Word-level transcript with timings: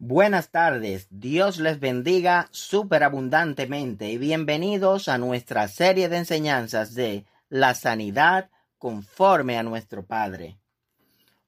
Buenas 0.00 0.50
tardes, 0.52 1.08
Dios 1.10 1.58
les 1.58 1.80
bendiga 1.80 2.46
superabundantemente 2.52 4.08
y 4.08 4.16
bienvenidos 4.16 5.08
a 5.08 5.18
nuestra 5.18 5.66
serie 5.66 6.08
de 6.08 6.18
enseñanzas 6.18 6.94
de 6.94 7.26
la 7.48 7.74
sanidad 7.74 8.48
conforme 8.78 9.58
a 9.58 9.64
nuestro 9.64 10.06
Padre. 10.06 10.60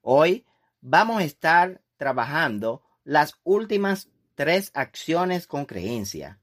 Hoy 0.01 0.45
vamos 0.81 1.21
a 1.21 1.23
estar 1.23 1.79
trabajando 1.95 2.83
las 3.05 3.35
últimas 3.45 4.09
tres 4.35 4.71
acciones 4.73 5.47
con 5.47 5.63
creencia. 5.63 6.41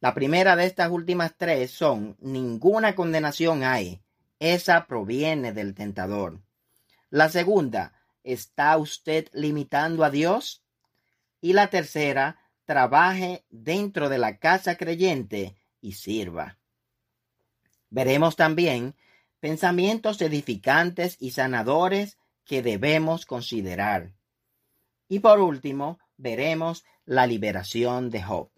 La 0.00 0.14
primera 0.14 0.56
de 0.56 0.64
estas 0.64 0.90
últimas 0.90 1.34
tres 1.36 1.70
son 1.70 2.16
ninguna 2.18 2.94
condenación 2.94 3.62
hay. 3.62 4.00
Esa 4.38 4.86
proviene 4.86 5.52
del 5.52 5.74
tentador. 5.74 6.40
La 7.10 7.28
segunda, 7.28 7.92
¿está 8.22 8.78
usted 8.78 9.28
limitando 9.34 10.02
a 10.02 10.08
Dios? 10.08 10.63
Y 11.44 11.52
la 11.52 11.68
tercera, 11.68 12.40
trabaje 12.64 13.44
dentro 13.50 14.08
de 14.08 14.16
la 14.16 14.38
casa 14.38 14.78
creyente 14.78 15.54
y 15.82 15.92
sirva. 15.92 16.56
Veremos 17.90 18.34
también 18.34 18.96
pensamientos 19.40 20.22
edificantes 20.22 21.18
y 21.20 21.32
sanadores 21.32 22.16
que 22.46 22.62
debemos 22.62 23.26
considerar. 23.26 24.14
Y 25.06 25.18
por 25.18 25.38
último, 25.38 25.98
veremos 26.16 26.86
la 27.04 27.26
liberación 27.26 28.08
de 28.08 28.22
Job. 28.22 28.50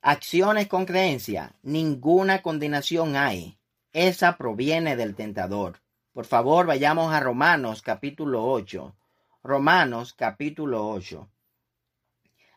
Acciones 0.00 0.66
con 0.66 0.86
creencia. 0.86 1.54
Ninguna 1.62 2.42
condenación 2.42 3.14
hay. 3.14 3.60
Esa 3.92 4.36
proviene 4.36 4.96
del 4.96 5.14
tentador. 5.14 5.80
Por 6.12 6.24
favor, 6.24 6.66
vayamos 6.66 7.14
a 7.14 7.20
Romanos 7.20 7.80
capítulo 7.80 8.44
8. 8.44 8.96
Romanos 9.46 10.12
capítulo 10.12 10.88
8. 10.90 11.30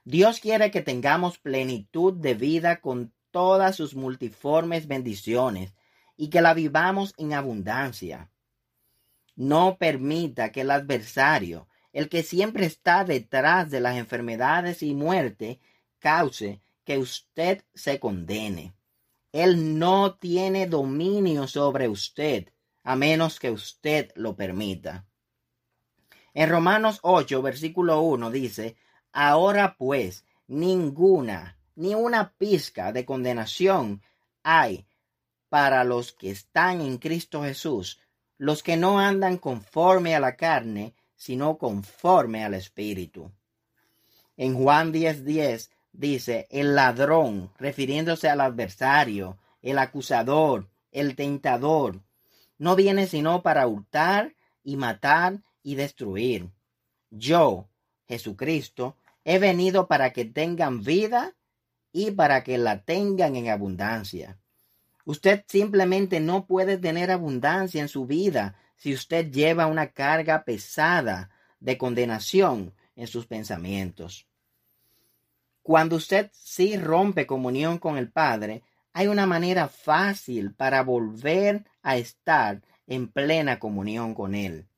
Dios 0.06 0.40
quiere 0.40 0.72
que 0.72 0.82
tengamos 0.82 1.38
plenitud 1.38 2.14
de 2.16 2.34
vida 2.34 2.82
con 2.82 3.14
todas 3.30 3.76
sus 3.76 3.94
multiformes 3.94 4.88
bendiciones 4.88 5.76
y 6.18 6.32
que 6.32 6.42
la 6.42 6.56
vivamos 6.56 7.14
en 7.20 7.34
abundancia. 7.34 8.32
No 9.36 9.78
permita 9.78 10.52
que 10.52 10.62
el 10.62 10.72
adversario, 10.72 11.68
el 11.94 12.10
que 12.10 12.24
siempre 12.24 12.66
está 12.66 13.04
detrás 13.04 13.70
de 13.70 13.82
las 13.82 13.96
enfermedades 13.96 14.82
y 14.82 14.96
muerte, 14.96 15.60
cause 16.00 16.60
que 16.86 16.98
usted 16.98 17.64
se 17.76 18.00
condene. 18.00 18.74
Él 19.32 19.78
no 19.78 20.16
tiene 20.16 20.66
dominio 20.66 21.48
sobre 21.48 21.88
usted, 21.88 22.52
a 22.82 22.96
menos 22.96 23.40
que 23.40 23.52
usted 23.52 24.12
lo 24.16 24.36
permita. 24.36 25.06
En 26.34 26.50
Romanos 26.50 27.00
8, 27.02 27.42
versículo 27.42 28.02
1 28.02 28.32
dice, 28.32 28.76
Ahora 29.12 29.76
pues, 29.78 30.26
ninguna, 30.48 31.58
ni 31.76 31.96
una 31.96 32.34
pizca 32.34 32.92
de 32.92 33.06
condenación 33.06 34.02
hay 34.44 34.86
para 35.50 35.84
los 35.84 36.14
que 36.14 36.30
están 36.30 36.82
en 36.82 36.98
Cristo 36.98 37.44
Jesús, 37.44 38.00
los 38.38 38.64
que 38.64 38.78
no 38.78 39.00
andan 39.00 39.38
conforme 39.38 40.16
a 40.16 40.20
la 40.20 40.36
carne, 40.36 40.94
sino 41.16 41.58
conforme 41.58 42.44
al 42.46 42.54
Espíritu. 42.54 43.32
En 44.38 44.56
Juan 44.56 44.94
10:10 44.94 45.24
10 45.24 45.72
dice, 45.92 46.48
el 46.50 46.76
ladrón, 46.76 47.52
refiriéndose 47.58 48.30
al 48.30 48.42
adversario, 48.42 49.38
el 49.62 49.80
acusador, 49.80 50.70
el 50.92 51.16
tentador, 51.16 52.02
no 52.58 52.76
viene 52.76 53.08
sino 53.08 53.42
para 53.42 53.68
hurtar 53.68 54.36
y 54.64 54.78
matar 54.78 55.42
y 55.70 55.76
destruir. 55.76 56.50
Yo, 57.12 57.70
Jesucristo, 58.08 58.98
he 59.24 59.38
venido 59.38 59.88
para 59.88 60.14
que 60.14 60.26
tengan 60.26 60.84
vida 60.84 61.36
y 61.92 62.10
para 62.10 62.44
que 62.44 62.58
la 62.58 62.82
tengan 62.82 63.36
en 63.36 63.50
abundancia. 63.50 64.40
Usted 65.06 65.44
simplemente 65.48 66.20
no 66.20 66.48
puede 66.48 66.80
tener 66.80 67.12
abundancia 67.12 67.84
en 67.84 67.88
su 67.88 68.08
vida 68.08 68.56
si 68.78 68.96
usted 68.96 69.30
lleva 69.30 69.68
una 69.68 69.92
carga 69.92 70.44
pesada 70.44 71.30
de 71.60 71.78
condenación 71.78 72.74
en 72.96 73.06
sus 73.06 73.28
pensamientos. 73.28 74.26
Cuando 75.62 75.98
usted 75.98 76.32
sí 76.34 76.78
rompe 76.78 77.28
comunión 77.28 77.78
con 77.78 78.00
el 78.00 78.10
Padre, 78.10 78.64
hay 78.92 79.06
una 79.06 79.28
manera 79.28 79.68
fácil 79.68 80.52
para 80.56 80.82
volver 80.82 81.64
a 81.84 81.98
estar 81.98 82.64
en 82.88 83.08
plena 83.08 83.60
comunión 83.60 84.16
con 84.16 84.34
Él. 84.34 84.69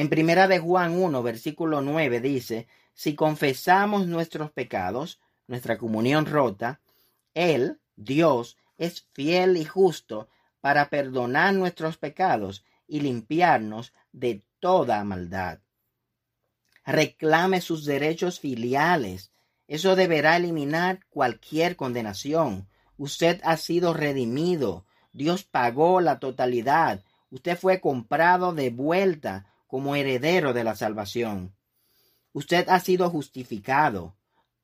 En 0.00 0.08
primera 0.08 0.48
de 0.48 0.58
Juan 0.58 0.96
1, 0.98 1.22
versículo 1.22 1.82
9 1.82 2.22
dice, 2.22 2.68
si 2.94 3.14
confesamos 3.14 4.06
nuestros 4.06 4.50
pecados, 4.50 5.20
nuestra 5.46 5.76
comunión 5.76 6.24
rota, 6.24 6.80
Él, 7.34 7.80
Dios, 7.96 8.56
es 8.78 9.06
fiel 9.12 9.58
y 9.58 9.66
justo 9.66 10.30
para 10.62 10.88
perdonar 10.88 11.52
nuestros 11.52 11.98
pecados 11.98 12.64
y 12.88 13.00
limpiarnos 13.00 13.92
de 14.10 14.42
toda 14.58 15.04
maldad. 15.04 15.58
Reclame 16.86 17.60
sus 17.60 17.84
derechos 17.84 18.40
filiales. 18.40 19.32
Eso 19.68 19.96
deberá 19.96 20.38
eliminar 20.38 21.00
cualquier 21.10 21.76
condenación. 21.76 22.70
Usted 22.96 23.38
ha 23.44 23.58
sido 23.58 23.92
redimido. 23.92 24.86
Dios 25.12 25.44
pagó 25.44 26.00
la 26.00 26.20
totalidad. 26.20 27.04
Usted 27.30 27.58
fue 27.58 27.82
comprado 27.82 28.54
de 28.54 28.70
vuelta 28.70 29.44
como 29.70 29.94
heredero 29.94 30.52
de 30.52 30.64
la 30.64 30.74
salvación. 30.74 31.54
Usted 32.32 32.68
ha 32.68 32.80
sido 32.80 33.08
justificado. 33.08 34.16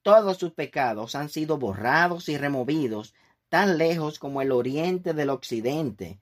Todos 0.03 0.37
sus 0.37 0.53
pecados 0.53 1.15
han 1.15 1.29
sido 1.29 1.59
borrados 1.59 2.29
y 2.29 2.37
removidos 2.37 3.15
tan 3.49 3.79
lejos 3.79 4.19
como 4.19 4.43
el 4.43 4.51
oriente 4.51 5.15
del 5.15 5.31
occidente. 5.31 6.19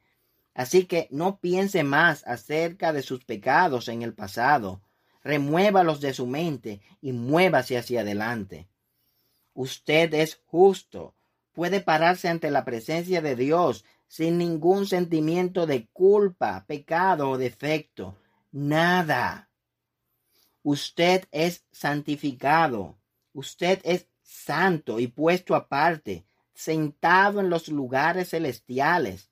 Así 0.52 0.84
que 0.84 1.08
no 1.10 1.38
piense 1.40 1.82
más 1.82 2.26
acerca 2.26 2.92
de 2.92 3.00
sus 3.00 3.24
pecados 3.24 3.88
en 3.88 4.02
el 4.02 4.12
pasado. 4.12 4.82
Remuévalos 5.22 6.02
de 6.02 6.12
su 6.12 6.26
mente 6.26 6.82
y 7.00 7.12
muévase 7.12 7.78
hacia 7.78 8.02
adelante. 8.02 8.68
Usted 9.54 10.12
es 10.12 10.42
justo. 10.44 11.14
Puede 11.54 11.80
pararse 11.80 12.28
ante 12.28 12.50
la 12.50 12.66
presencia 12.66 13.22
de 13.22 13.34
Dios 13.34 13.86
sin 14.08 14.36
ningún 14.36 14.86
sentimiento 14.86 15.66
de 15.66 15.86
culpa, 15.86 16.66
pecado 16.66 17.30
o 17.30 17.38
defecto 17.38 18.14
nada. 18.54 19.50
Usted 20.62 21.26
es 21.32 21.64
santificado. 21.72 22.96
Usted 23.32 23.80
es 23.82 24.06
santo 24.22 25.00
y 25.00 25.08
puesto 25.08 25.56
aparte, 25.56 26.24
sentado 26.54 27.40
en 27.40 27.50
los 27.50 27.66
lugares 27.68 28.30
celestiales. 28.30 29.28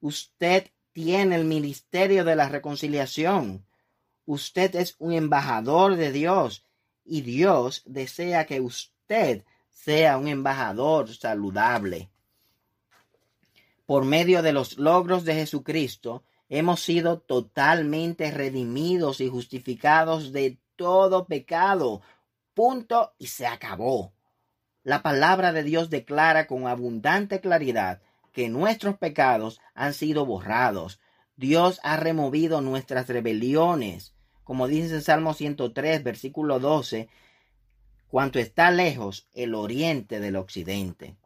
Usted 0.00 0.70
tiene 0.92 1.34
el 1.34 1.44
ministerio 1.44 2.24
de 2.24 2.36
la 2.36 2.48
reconciliación. 2.48 3.66
Usted 4.26 4.76
es 4.76 4.94
un 4.98 5.12
embajador 5.12 5.96
de 5.96 6.12
Dios 6.12 6.64
y 7.04 7.22
Dios 7.22 7.82
desea 7.84 8.46
que 8.46 8.60
usted 8.60 9.44
sea 9.70 10.16
un 10.16 10.28
embajador 10.28 11.12
saludable. 11.12 12.10
Por 13.86 14.04
medio 14.04 14.40
de 14.40 14.52
los 14.52 14.78
logros 14.78 15.24
de 15.24 15.34
Jesucristo, 15.34 16.22
hemos 16.50 16.82
sido 16.82 17.20
totalmente 17.20 18.30
redimidos 18.32 19.20
y 19.20 19.28
justificados 19.28 20.32
de 20.32 20.58
todo 20.76 21.26
pecado. 21.26 22.02
Punto 22.54 23.14
y 23.18 23.28
se 23.28 23.46
acabó. 23.46 24.12
La 24.82 25.00
palabra 25.02 25.52
de 25.52 25.62
Dios 25.62 25.88
declara 25.88 26.46
con 26.46 26.66
abundante 26.66 27.40
claridad 27.40 28.02
que 28.32 28.48
nuestros 28.48 28.98
pecados 28.98 29.60
han 29.74 29.94
sido 29.94 30.26
borrados. 30.26 31.00
Dios 31.36 31.80
ha 31.84 31.96
removido 31.96 32.60
nuestras 32.60 33.08
rebeliones. 33.08 34.14
Como 34.42 34.66
dice 34.66 34.96
el 34.96 35.02
Salmo 35.02 35.34
103, 35.34 36.02
versículo 36.02 36.58
12, 36.58 37.08
cuanto 38.08 38.40
está 38.40 38.72
lejos 38.72 39.28
el 39.32 39.54
oriente 39.54 40.18
del 40.18 40.34
occidente. 40.34 41.16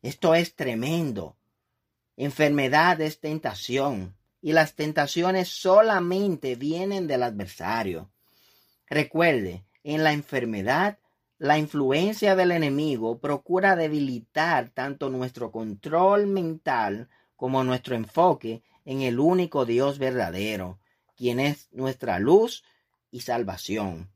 Esto 0.00 0.34
es 0.34 0.56
tremendo. 0.56 1.36
Enfermedad 2.16 3.00
es 3.02 3.20
tentación 3.20 4.17
y 4.40 4.52
las 4.52 4.74
tentaciones 4.74 5.48
solamente 5.48 6.56
vienen 6.56 7.06
del 7.06 7.22
adversario. 7.22 8.10
Recuerde, 8.86 9.64
en 9.82 10.04
la 10.04 10.12
enfermedad, 10.12 10.98
la 11.38 11.58
influencia 11.58 12.34
del 12.34 12.52
enemigo 12.52 13.20
procura 13.20 13.76
debilitar 13.76 14.70
tanto 14.70 15.08
nuestro 15.08 15.52
control 15.52 16.26
mental 16.26 17.08
como 17.36 17.62
nuestro 17.62 17.94
enfoque 17.94 18.62
en 18.84 19.02
el 19.02 19.20
único 19.20 19.64
Dios 19.64 19.98
verdadero, 19.98 20.80
quien 21.16 21.40
es 21.40 21.68
nuestra 21.72 22.18
luz 22.18 22.64
y 23.10 23.20
salvación. 23.20 24.10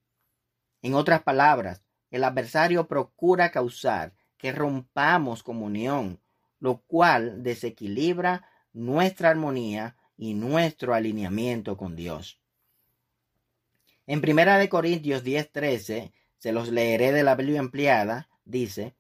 En 0.83 0.95
otras 0.95 1.23
palabras, 1.23 1.83
el 2.11 2.25
adversario 2.25 2.89
procura 2.89 3.51
causar 3.51 4.15
que 4.37 4.51
rompamos 4.51 5.43
comunión, 5.43 6.21
lo 6.59 6.83
cual 6.83 7.43
desequilibra 7.43 8.49
nuestra 8.73 9.31
armonía 9.31 9.97
y 10.17 10.35
nuestro 10.35 10.95
alineamiento 10.95 11.77
con 11.77 11.97
Dios. 11.97 12.39
En 14.07 14.21
Primera 14.21 14.59
de 14.59 14.69
Corintios 14.69 15.23
10:13, 15.25 16.13
se 16.39 16.53
los 16.53 16.69
leeré 16.69 17.13
de 17.13 17.23
la 17.23 17.37
Biblia 17.37 17.61
ampliada, 17.61 18.29
dice, 18.45 18.95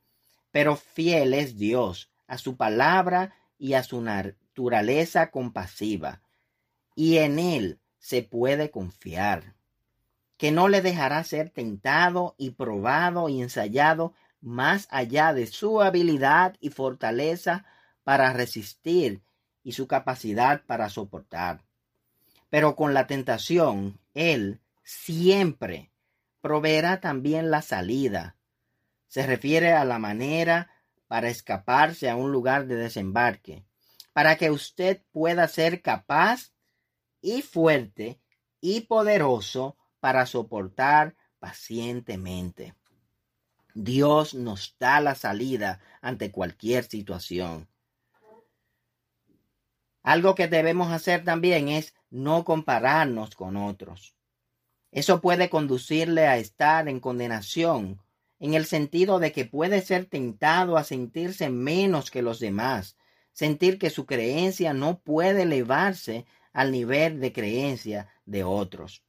pero 0.52 0.76
fiel 0.76 1.34
es 1.34 1.56
Dios 1.56 2.10
a 2.26 2.38
su 2.38 2.56
palabra 2.56 3.34
y 3.58 3.74
a 3.74 3.82
su 3.82 4.00
naturaleza 4.00 5.30
compasiva, 5.30 6.22
y 6.94 7.18
en 7.18 7.38
él 7.38 7.80
se 7.98 8.22
puede 8.22 8.70
confiar, 8.70 9.54
que 10.36 10.52
no 10.52 10.68
le 10.68 10.82
dejará 10.82 11.24
ser 11.24 11.50
tentado 11.50 12.34
y 12.38 12.50
probado 12.50 13.28
y 13.28 13.42
ensayado 13.42 14.14
más 14.40 14.88
allá 14.90 15.32
de 15.32 15.46
su 15.46 15.80
habilidad 15.80 16.56
y 16.60 16.70
fortaleza 16.70 17.64
para 18.02 18.32
resistir 18.32 19.22
y 19.62 19.72
su 19.72 19.86
capacidad 19.86 20.62
para 20.66 20.88
soportar. 20.88 21.62
Pero 22.50 22.76
con 22.76 22.94
la 22.94 23.06
tentación, 23.06 23.98
Él 24.14 24.60
siempre 24.84 25.90
proveerá 26.40 27.00
también 27.00 27.50
la 27.50 27.62
salida. 27.62 28.36
Se 29.06 29.26
refiere 29.26 29.72
a 29.72 29.84
la 29.84 29.98
manera 29.98 30.70
para 31.06 31.28
escaparse 31.28 32.10
a 32.10 32.16
un 32.16 32.32
lugar 32.32 32.66
de 32.66 32.76
desembarque, 32.76 33.64
para 34.12 34.36
que 34.36 34.50
usted 34.50 35.02
pueda 35.12 35.46
ser 35.48 35.82
capaz 35.82 36.52
y 37.20 37.42
fuerte 37.42 38.20
y 38.60 38.82
poderoso 38.82 39.76
para 40.00 40.26
soportar 40.26 41.14
pacientemente. 41.38 42.74
Dios 43.74 44.34
nos 44.34 44.76
da 44.78 45.00
la 45.00 45.14
salida 45.14 45.80
ante 46.00 46.30
cualquier 46.30 46.84
situación. 46.84 47.68
Algo 50.02 50.34
que 50.34 50.48
debemos 50.48 50.90
hacer 50.90 51.24
también 51.24 51.68
es 51.68 51.94
no 52.10 52.44
compararnos 52.44 53.34
con 53.34 53.56
otros. 53.56 54.14
Eso 54.90 55.20
puede 55.20 55.48
conducirle 55.48 56.26
a 56.26 56.36
estar 56.36 56.88
en 56.88 57.00
condenación, 57.00 58.00
en 58.40 58.54
el 58.54 58.66
sentido 58.66 59.20
de 59.20 59.32
que 59.32 59.44
puede 59.44 59.80
ser 59.80 60.06
tentado 60.06 60.76
a 60.76 60.84
sentirse 60.84 61.48
menos 61.48 62.10
que 62.10 62.22
los 62.22 62.40
demás, 62.40 62.96
sentir 63.32 63.78
que 63.78 63.88
su 63.88 64.04
creencia 64.04 64.74
no 64.74 64.98
puede 64.98 65.42
elevarse 65.42 66.26
al 66.52 66.72
nivel 66.72 67.20
de 67.20 67.32
creencia 67.32 68.08
de 68.26 68.44
otros. 68.44 69.02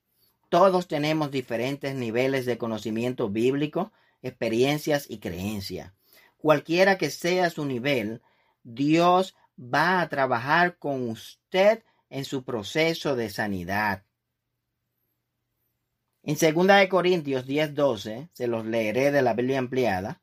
Todos 0.49 0.87
tenemos 0.87 1.31
diferentes 1.31 1.95
niveles 1.95 2.45
de 2.45 2.57
conocimiento 2.57 3.29
bíblico, 3.29 3.91
experiencias 4.21 5.09
y 5.09 5.17
creencia. 5.17 5.93
Cualquiera 6.37 6.97
que 6.97 7.09
sea 7.09 7.49
su 7.49 7.65
nivel, 7.65 8.21
Dios 8.63 9.35
va 9.57 10.01
a 10.01 10.09
trabajar 10.09 10.77
con 10.77 11.09
usted 11.09 11.83
en 12.09 12.25
su 12.25 12.43
proceso 12.43 13.15
de 13.15 13.29
sanidad. 13.29 14.03
En 16.23 16.35
2 16.35 16.87
Corintios 16.89 17.45
10:12, 17.45 18.29
se 18.31 18.47
los 18.47 18.65
leeré 18.65 19.11
de 19.11 19.21
la 19.21 19.33
Biblia 19.33 19.59
ampliada, 19.59 20.21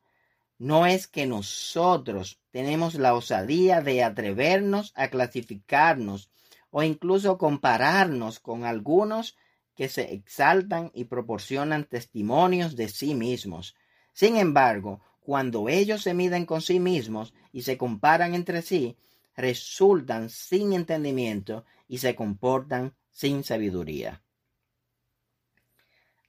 no 0.58 0.86
es 0.86 1.06
que 1.06 1.26
nosotros 1.26 2.40
tenemos 2.50 2.94
la 2.94 3.14
osadía 3.14 3.80
de 3.80 4.02
atrevernos 4.02 4.92
a 4.94 5.08
clasificarnos 5.08 6.30
o 6.70 6.82
incluso 6.82 7.38
compararnos 7.38 8.40
con 8.40 8.64
algunos 8.64 9.36
que 9.74 9.88
se 9.88 10.12
exaltan 10.12 10.90
y 10.94 11.04
proporcionan 11.04 11.84
testimonios 11.84 12.76
de 12.76 12.88
sí 12.88 13.14
mismos. 13.14 13.74
Sin 14.12 14.36
embargo, 14.36 15.00
cuando 15.20 15.68
ellos 15.68 16.02
se 16.02 16.12
miden 16.12 16.44
con 16.44 16.60
sí 16.60 16.78
mismos 16.78 17.32
y 17.52 17.62
se 17.62 17.78
comparan 17.78 18.34
entre 18.34 18.62
sí, 18.62 18.98
resultan 19.36 20.28
sin 20.28 20.72
entendimiento 20.72 21.64
y 21.88 21.98
se 21.98 22.14
comportan 22.14 22.94
sin 23.10 23.44
sabiduría. 23.44 24.22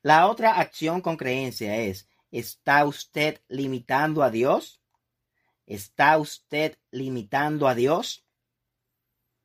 La 0.01 0.27
otra 0.27 0.59
acción 0.59 1.01
con 1.01 1.18
creencia 1.18 1.77
es, 1.77 2.09
¿está 2.31 2.86
usted 2.86 3.42
limitando 3.48 4.24
a 4.24 4.31
Dios? 4.31 4.81
¿Está 5.68 6.18
usted 6.18 6.77
limitando 6.89 7.68
a 7.68 7.75
Dios? 7.75 8.25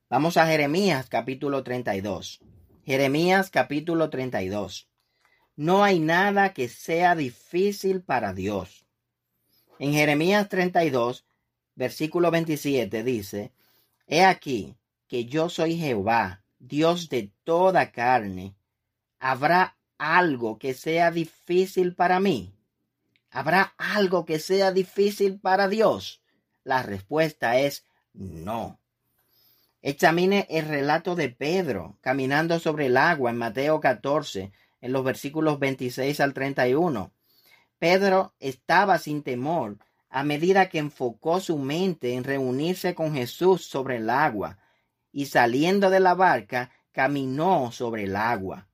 Vamos 0.09 0.37
a 0.37 0.47
Jeremías 0.47 1.09
capítulo 1.09 1.63
32. 1.63 2.41
Jeremías 2.85 3.51
capítulo 3.51 4.09
32. 4.09 4.89
No 5.57 5.85
hay 5.85 5.99
nada 5.99 6.53
que 6.55 6.69
sea 6.69 7.15
difícil 7.15 8.03
para 8.03 8.33
Dios. 8.33 8.87
En 9.79 9.93
Jeremías 9.93 10.49
32, 10.49 11.27
versículo 11.77 12.31
27 12.31 13.05
dice, 13.05 13.53
He 14.09 14.25
aquí 14.25 14.77
que 15.07 15.27
yo 15.27 15.49
soy 15.49 15.77
Jehová, 15.77 16.43
Dios 16.59 17.09
de 17.09 17.31
toda 17.45 17.93
carne. 17.93 18.57
¿Habrá 19.21 19.77
algo 19.99 20.59
que 20.59 20.75
sea 20.75 21.11
difícil 21.11 21.95
para 21.95 22.19
mí? 22.19 22.53
¿Habrá 23.31 23.75
algo 23.77 24.25
que 24.25 24.39
sea 24.39 24.73
difícil 24.73 25.39
para 25.39 25.69
Dios? 25.69 26.23
La 26.65 26.83
respuesta 26.83 27.59
es 27.59 27.85
no. 28.13 28.81
Examine 29.83 30.47
el 30.51 30.67
relato 30.67 31.15
de 31.15 31.29
Pedro 31.29 31.99
caminando 32.01 32.59
sobre 32.59 32.87
el 32.87 32.97
agua 32.97 33.31
en 33.31 33.37
Mateo 33.37 33.79
14, 33.79 34.53
en 34.81 34.93
los 34.93 35.05
versículos 35.05 35.59
26 35.59 36.19
al 36.21 36.35
31. 36.35 37.13
Pedro 37.79 38.35
estaba 38.41 38.99
sin 38.99 39.23
temor 39.23 39.79
a 40.17 40.25
medida 40.25 40.71
que 40.71 40.79
enfocó 40.79 41.41
su 41.41 41.59
mente 41.59 42.15
en 42.15 42.25
reunirse 42.25 42.95
con 42.95 43.13
Jesús 43.13 43.67
sobre 43.67 43.97
el 43.97 44.09
agua, 44.09 44.57
y 45.13 45.27
saliendo 45.27 45.91
de 45.91 46.01
la 46.01 46.15
barca, 46.15 46.71
caminó 46.91 47.71
sobre 47.71 48.05
el 48.05 48.17
agua. 48.17 48.67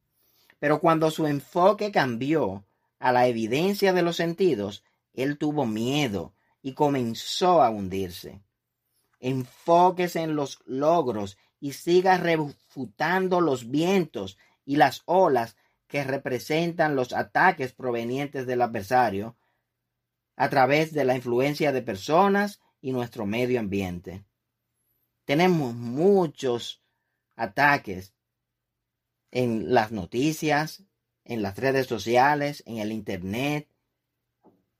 Pero 0.60 0.78
cuando 0.78 1.10
su 1.10 1.26
enfoque 1.26 1.90
cambió 1.90 2.64
a 3.00 3.10
la 3.10 3.26
evidencia 3.26 3.92
de 3.92 4.02
los 4.02 4.14
sentidos, 4.14 4.84
él 5.14 5.36
tuvo 5.36 5.66
miedo 5.66 6.32
y 6.62 6.74
comenzó 6.74 7.60
a 7.60 7.70
hundirse. 7.70 8.40
Enfóquese 9.18 10.20
en 10.20 10.36
los 10.36 10.60
logros 10.64 11.38
y 11.58 11.72
siga 11.72 12.18
refutando 12.18 13.40
los 13.40 13.68
vientos 13.68 14.38
y 14.64 14.76
las 14.76 15.02
olas 15.06 15.56
que 15.88 16.04
representan 16.04 16.94
los 16.94 17.12
ataques 17.12 17.72
provenientes 17.72 18.46
del 18.46 18.62
adversario 18.62 19.34
a 20.42 20.50
través 20.50 20.92
de 20.92 21.04
la 21.04 21.14
influencia 21.14 21.70
de 21.70 21.82
personas 21.82 22.60
y 22.80 22.90
nuestro 22.90 23.26
medio 23.26 23.60
ambiente. 23.60 24.24
Tenemos 25.24 25.72
muchos 25.72 26.82
ataques 27.36 28.12
en 29.30 29.72
las 29.72 29.92
noticias, 29.92 30.82
en 31.24 31.42
las 31.42 31.56
redes 31.56 31.86
sociales, 31.86 32.64
en 32.66 32.78
el 32.78 32.90
Internet, 32.90 33.68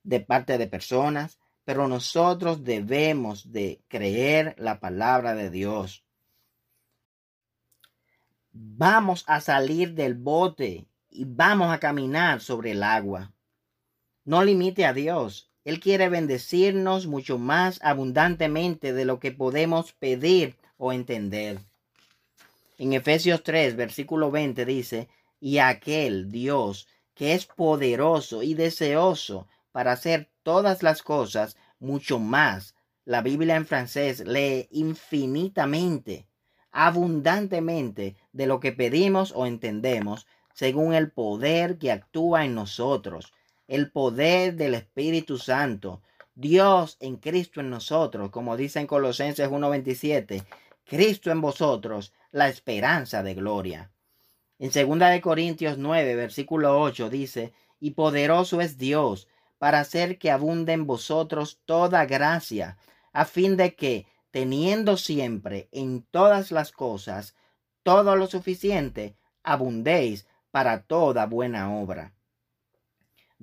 de 0.03 0.19
parte 0.19 0.59
de 0.59 0.67
personas, 0.67 1.39
pero 1.65 1.87
nosotros 1.87 2.65
debemos 2.65 3.53
de 3.53 3.85
creer 3.87 4.57
la 4.59 4.81
palabra 4.81 5.37
de 5.37 5.49
Dios. 5.49 6.05
Vamos 8.51 9.23
a 9.29 9.41
salir 9.41 9.95
del 9.95 10.15
bote 10.15 10.89
y 11.09 11.25
vamos 11.25 11.73
a 11.73 11.79
caminar 11.79 12.41
sobre 12.41 12.73
el 12.73 12.83
agua. 12.83 13.33
No 14.25 14.43
limite 14.43 14.85
a 14.87 14.93
Dios. 14.93 15.52
Él 15.65 15.79
quiere 15.79 16.09
bendecirnos 16.09 17.07
mucho 17.07 17.39
más 17.39 17.79
abundantemente 17.83 18.93
de 18.93 19.05
lo 19.05 19.21
que 19.21 19.31
podemos 19.31 19.93
pedir 19.93 20.57
o 20.77 20.93
entender. 20.93 21.61
En 22.79 22.93
Efesios 22.93 23.45
3, 23.45 23.77
versículo 23.77 24.33
20 24.33 24.65
dice, 24.65 25.09
y 25.41 25.59
aquel 25.59 26.33
Dios 26.33 26.89
que 27.15 27.35
es 27.35 27.47
poderoso 27.47 28.43
y 28.43 28.55
deseoso 28.55 29.47
para 29.71 29.93
hacer 29.93 30.31
todas 30.43 30.83
las 30.83 31.03
cosas 31.03 31.57
mucho 31.79 32.19
más. 32.19 32.75
La 33.05 33.23
Biblia 33.23 33.57
en 33.57 33.67
francés 33.67 34.27
lee 34.27 34.67
infinitamente, 34.73 36.27
abundantemente 36.73 38.17
de 38.33 38.47
lo 38.47 38.59
que 38.59 38.73
pedimos 38.73 39.33
o 39.37 39.47
entendemos, 39.47 40.27
según 40.55 40.95
el 40.95 41.11
poder 41.11 41.79
que 41.79 41.93
actúa 41.93 42.45
en 42.45 42.55
nosotros 42.55 43.33
el 43.73 43.91
poder 43.91 44.55
del 44.57 44.75
Espíritu 44.75 45.39
Santo. 45.39 46.03
Dios 46.35 46.99
en 47.01 47.17
Cristo 47.17 47.61
en 47.61 47.71
nosotros, 47.71 48.29
como 48.29 48.59
dice 48.59 48.81
en 48.81 48.87
Colosenses 48.87 49.49
1:27, 49.49 50.45
Cristo 50.85 51.31
en 51.31 51.41
vosotros, 51.41 52.13
la 52.33 52.51
esperanza 52.51 53.23
de 53.23 53.33
gloria. 53.33 53.91
En 54.59 54.71
2 54.73 54.99
de 55.11 55.21
Corintios 55.23 55.79
9, 55.79 56.17
versículo 56.17 56.83
8 56.83 57.09
dice, 57.09 57.55
y 57.81 57.93
poderoso 57.93 58.61
es 58.61 58.77
Dios 58.77 59.27
para 59.57 59.81
hacer 59.81 60.19
que 60.19 60.31
abunde 60.31 60.75
en 60.75 60.87
vosotros 60.87 61.59
toda 61.65 62.05
gracia, 62.05 62.77
a 63.15 63.25
fin 63.25 63.57
de 63.57 63.75
que, 63.75 64.07
teniendo 64.31 64.99
siempre 64.99 65.71
en 65.73 66.03
todas 66.11 66.53
las 66.53 66.73
cosas 66.73 67.35
todo 67.83 68.17
lo 68.17 68.27
suficiente, 68.27 69.17
abundéis 69.43 70.27
para 70.51 70.83
toda 70.83 71.25
buena 71.25 71.75
obra. 71.75 72.13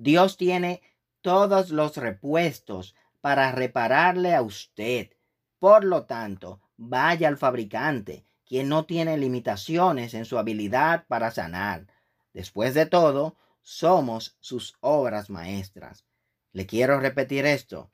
Dios 0.02 0.38
tiene 0.38 0.80
todos 1.20 1.68
los 1.68 1.98
repuestos 1.98 2.94
para 3.20 3.52
repararle 3.52 4.34
a 4.34 4.40
usted. 4.40 5.10
Por 5.58 5.84
lo 5.84 6.06
tanto, 6.06 6.62
vaya 6.78 7.28
al 7.28 7.36
fabricante, 7.36 8.24
quien 8.46 8.70
no 8.70 8.86
tiene 8.86 9.18
limitaciones 9.18 10.14
en 10.14 10.24
su 10.24 10.38
habilidad 10.38 11.04
para 11.06 11.30
sanar. 11.30 11.86
Después 12.32 12.72
de 12.72 12.86
todo, 12.86 13.36
somos 13.60 14.38
sus 14.40 14.74
obras 14.80 15.28
maestras. 15.28 16.06
Le 16.52 16.64
quiero 16.64 16.98
repetir 16.98 17.44
esto. 17.44 17.90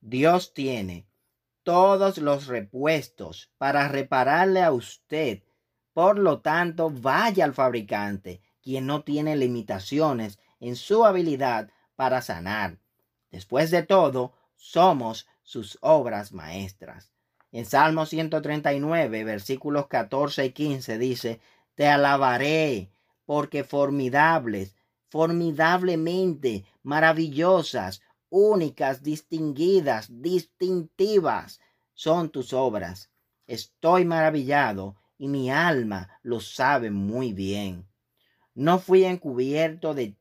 Dios 0.00 0.54
tiene 0.54 1.06
todos 1.62 2.18
los 2.18 2.48
repuestos 2.48 3.52
para 3.58 3.86
repararle 3.86 4.60
a 4.60 4.72
usted. 4.72 5.44
Por 5.92 6.18
lo 6.18 6.40
tanto, 6.40 6.90
vaya 6.90 7.44
al 7.44 7.54
fabricante, 7.54 8.40
quien 8.60 8.86
no 8.86 9.04
tiene 9.04 9.36
limitaciones 9.36 10.40
en 10.60 10.76
su 10.76 11.04
habilidad 11.04 11.70
para 11.96 12.22
sanar. 12.22 12.78
Después 13.30 13.70
de 13.70 13.82
todo, 13.82 14.32
somos 14.56 15.26
sus 15.42 15.78
obras 15.80 16.32
maestras. 16.32 17.10
En 17.52 17.66
Salmo 17.66 18.06
139, 18.06 19.24
versículos 19.24 19.86
14 19.86 20.46
y 20.46 20.50
15 20.50 20.98
dice, 20.98 21.40
Te 21.74 21.86
alabaré 21.86 22.90
porque 23.26 23.64
formidables, 23.64 24.74
formidablemente 25.08 26.64
maravillosas, 26.82 28.02
únicas, 28.28 29.02
distinguidas, 29.02 30.08
distintivas 30.10 31.60
son 31.94 32.30
tus 32.30 32.52
obras. 32.52 33.10
Estoy 33.46 34.04
maravillado 34.04 34.96
y 35.16 35.28
mi 35.28 35.50
alma 35.50 36.18
lo 36.22 36.40
sabe 36.40 36.90
muy 36.90 37.32
bien. 37.32 37.86
No 38.54 38.78
fui 38.78 39.04
encubierto 39.04 39.94
de 39.94 40.16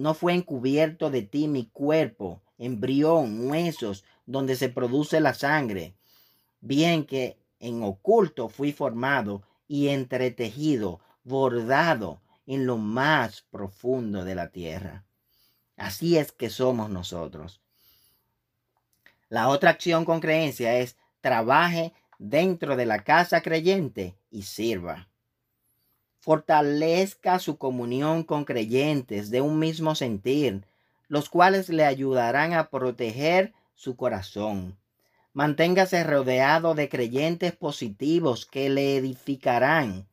no 0.00 0.14
fue 0.14 0.32
encubierto 0.32 1.10
de 1.10 1.20
ti 1.20 1.46
mi 1.46 1.66
cuerpo, 1.66 2.40
embrión, 2.56 3.50
huesos, 3.50 4.02
donde 4.24 4.56
se 4.56 4.70
produce 4.70 5.20
la 5.20 5.34
sangre. 5.34 5.94
Bien 6.62 7.04
que 7.04 7.38
en 7.58 7.82
oculto 7.82 8.48
fui 8.48 8.72
formado 8.72 9.42
y 9.68 9.88
entretejido, 9.88 11.00
bordado 11.22 12.22
en 12.46 12.64
lo 12.64 12.78
más 12.78 13.42
profundo 13.50 14.24
de 14.24 14.34
la 14.34 14.50
tierra. 14.50 15.04
Así 15.76 16.16
es 16.16 16.32
que 16.32 16.48
somos 16.48 16.88
nosotros. 16.88 17.60
La 19.28 19.48
otra 19.48 19.68
acción 19.68 20.06
con 20.06 20.20
creencia 20.20 20.78
es 20.78 20.96
trabaje 21.20 21.92
dentro 22.18 22.74
de 22.76 22.86
la 22.86 23.04
casa 23.04 23.42
creyente 23.42 24.16
y 24.30 24.44
sirva. 24.44 25.09
Fortalezca 26.20 27.38
su 27.38 27.56
comunión 27.56 28.24
con 28.24 28.44
creyentes 28.44 29.30
de 29.30 29.40
un 29.40 29.58
mismo 29.58 29.94
sentir, 29.94 30.66
los 31.08 31.30
cuales 31.30 31.70
le 31.70 31.86
ayudarán 31.86 32.52
a 32.52 32.68
proteger 32.68 33.54
su 33.74 33.96
corazón. 33.96 34.76
Manténgase 35.32 36.04
rodeado 36.04 36.74
de 36.74 36.90
creyentes 36.90 37.52
positivos 37.52 38.44
que 38.44 38.68
le 38.68 38.96
edificarán. 38.96 40.06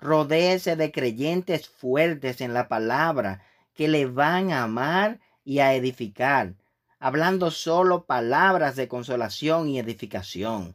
Rodéese 0.00 0.74
de 0.74 0.90
creyentes 0.90 1.68
fuertes 1.68 2.40
en 2.40 2.52
la 2.52 2.66
palabra 2.66 3.42
que 3.74 3.86
le 3.86 4.06
van 4.06 4.50
a 4.50 4.64
amar 4.64 5.20
y 5.44 5.60
a 5.60 5.74
edificar, 5.74 6.54
hablando 6.98 7.52
solo 7.52 8.06
palabras 8.06 8.74
de 8.74 8.88
consolación 8.88 9.68
y 9.68 9.78
edificación. 9.78 10.74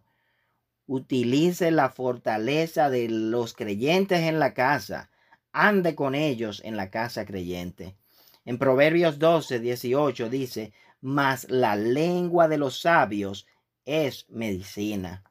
Utilice 0.92 1.70
la 1.70 1.90
fortaleza 1.92 2.90
de 2.90 3.08
los 3.10 3.54
creyentes 3.54 4.22
en 4.22 4.40
la 4.40 4.56
casa. 4.56 5.12
Ande 5.52 5.94
con 5.94 6.16
ellos 6.16 6.64
en 6.66 6.78
la 6.78 6.90
casa 6.90 7.28
creyente. 7.28 7.96
En 8.44 8.58
Proverbios 8.58 9.20
12, 9.20 9.60
18 9.60 10.30
dice, 10.32 10.74
mas 11.00 11.48
la 11.48 11.76
lengua 11.76 12.48
de 12.48 12.58
los 12.58 12.82
sabios 12.82 13.46
es 13.86 14.26
medicina. 14.30 15.24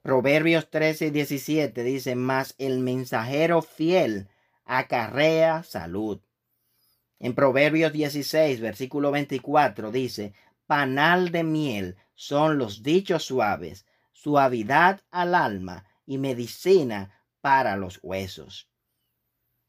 Proverbios 0.00 0.70
13 0.70 1.08
y 1.08 1.10
17 1.10 1.82
dice, 1.82 2.14
mas 2.14 2.54
el 2.56 2.78
mensajero 2.78 3.60
fiel 3.60 4.28
acarrea 4.64 5.64
salud. 5.64 6.18
En 7.20 7.34
Proverbios 7.34 7.92
16, 7.92 8.58
versículo 8.58 9.10
24 9.10 9.90
dice, 9.90 10.32
panal 10.66 11.30
de 11.30 11.44
miel 11.44 11.96
son 12.14 12.56
los 12.56 12.82
dichos 12.82 13.24
suaves, 13.24 13.84
suavidad 14.24 15.02
al 15.10 15.34
alma 15.34 15.84
y 16.06 16.16
medicina 16.16 17.12
para 17.42 17.76
los 17.76 18.00
huesos. 18.02 18.70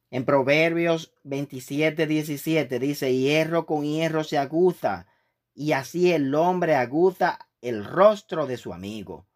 En 0.10 0.24
Proverbios 0.24 1.14
27, 1.24 2.08
17 2.08 2.80
dice, 2.80 3.14
hierro 3.14 3.66
con 3.66 3.84
hierro 3.84 4.24
se 4.24 4.38
aguza, 4.38 5.08
y 5.54 5.74
así 5.74 6.14
el 6.14 6.34
hombre 6.36 6.76
aguza 6.76 7.38
el 7.60 7.84
rostro 7.84 8.48
de 8.48 8.56
su 8.56 8.72
amigo. 8.72 9.28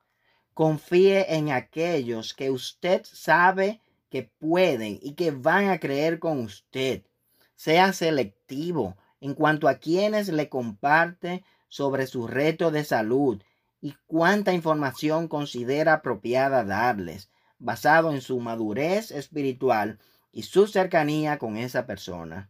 Confíe 0.54 1.36
en 1.36 1.52
aquellos 1.52 2.34
que 2.34 2.50
usted 2.50 3.02
sabe 3.04 3.82
que 4.10 4.24
pueden 4.24 5.00
y 5.02 5.16
que 5.16 5.32
van 5.32 5.68
a 5.68 5.82
creer 5.82 6.20
con 6.20 6.40
usted. 6.40 7.04
Sea 7.56 7.92
selectivo 7.92 8.96
en 9.20 9.34
cuanto 9.34 9.68
a 9.68 9.80
quienes 9.80 10.30
le 10.30 10.48
comparte 10.48 11.44
sobre 11.68 12.08
su 12.08 12.26
reto 12.26 12.72
de 12.72 12.86
salud 12.86 13.44
y 13.82 13.96
cuánta 14.08 14.54
información 14.54 15.28
considera 15.28 15.94
apropiada 15.94 16.64
darles, 16.64 17.30
basado 17.58 18.12
en 18.12 18.22
su 18.22 18.40
madurez 18.40 19.12
espiritual 19.12 20.00
y 20.32 20.44
su 20.44 20.68
cercanía 20.68 21.38
con 21.38 21.58
esa 21.58 21.86
persona. 21.86 22.50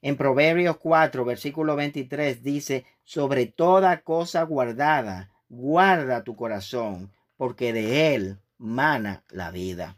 En 0.00 0.16
Proverbios 0.16 0.76
4, 0.76 1.24
versículo 1.24 1.74
23 1.74 2.42
dice, 2.42 2.86
sobre 3.04 3.46
toda 3.46 4.02
cosa 4.02 4.42
guardada, 4.44 5.30
guarda 5.48 6.22
tu 6.22 6.36
corazón, 6.36 7.12
porque 7.36 7.72
de 7.72 8.14
él 8.14 8.38
mana 8.58 9.24
la 9.30 9.50
vida. 9.50 9.96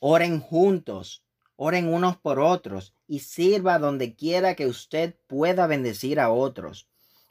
Oren 0.00 0.40
juntos, 0.40 1.24
oren 1.56 1.92
unos 1.92 2.16
por 2.16 2.38
otros 2.38 2.94
y 3.06 3.18
sirva 3.20 3.78
donde 3.78 4.14
quiera 4.14 4.54
que 4.54 4.66
usted 4.66 5.16
pueda 5.26 5.66
bendecir 5.66 6.20
a 6.20 6.30
otros. 6.30 6.88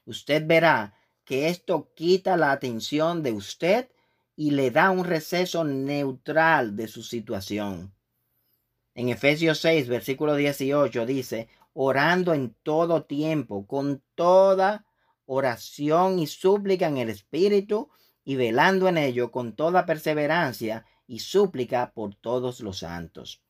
Usted 0.08 0.48
verá 0.48 0.94
que 1.26 1.50
esto 1.50 1.92
quita 1.94 2.38
la 2.38 2.54
atención 2.54 3.24
de 3.24 3.34
usted 3.34 3.90
y 4.38 4.52
le 4.52 4.72
da 4.72 4.90
un 4.90 5.04
receso 5.04 5.66
neutral 5.66 6.78
de 6.78 6.88
su 6.88 7.04
situación. 7.04 7.94
En 8.96 9.10
Efesios 9.10 9.60
6, 9.60 9.90
versículo 9.90 10.36
18 10.36 11.06
dice, 11.06 11.50
orando 11.74 12.34
en 12.34 12.56
todo 12.64 13.04
tiempo, 13.04 13.68
con 13.68 14.02
toda 14.16 14.86
oración 15.26 16.20
y 16.20 16.28
súplica 16.28 16.88
en 16.88 17.00
el 17.00 17.10
Espíritu, 17.10 17.90
y 18.24 18.38
velando 18.38 18.88
en 18.88 18.98
ello 18.98 19.30
con 19.30 19.58
toda 19.58 19.86
perseverancia 19.86 20.86
y 21.06 21.20
súplica 21.20 21.92
por 21.94 22.16
todos 22.16 22.62
los 22.62 22.80
santos. 22.80 23.42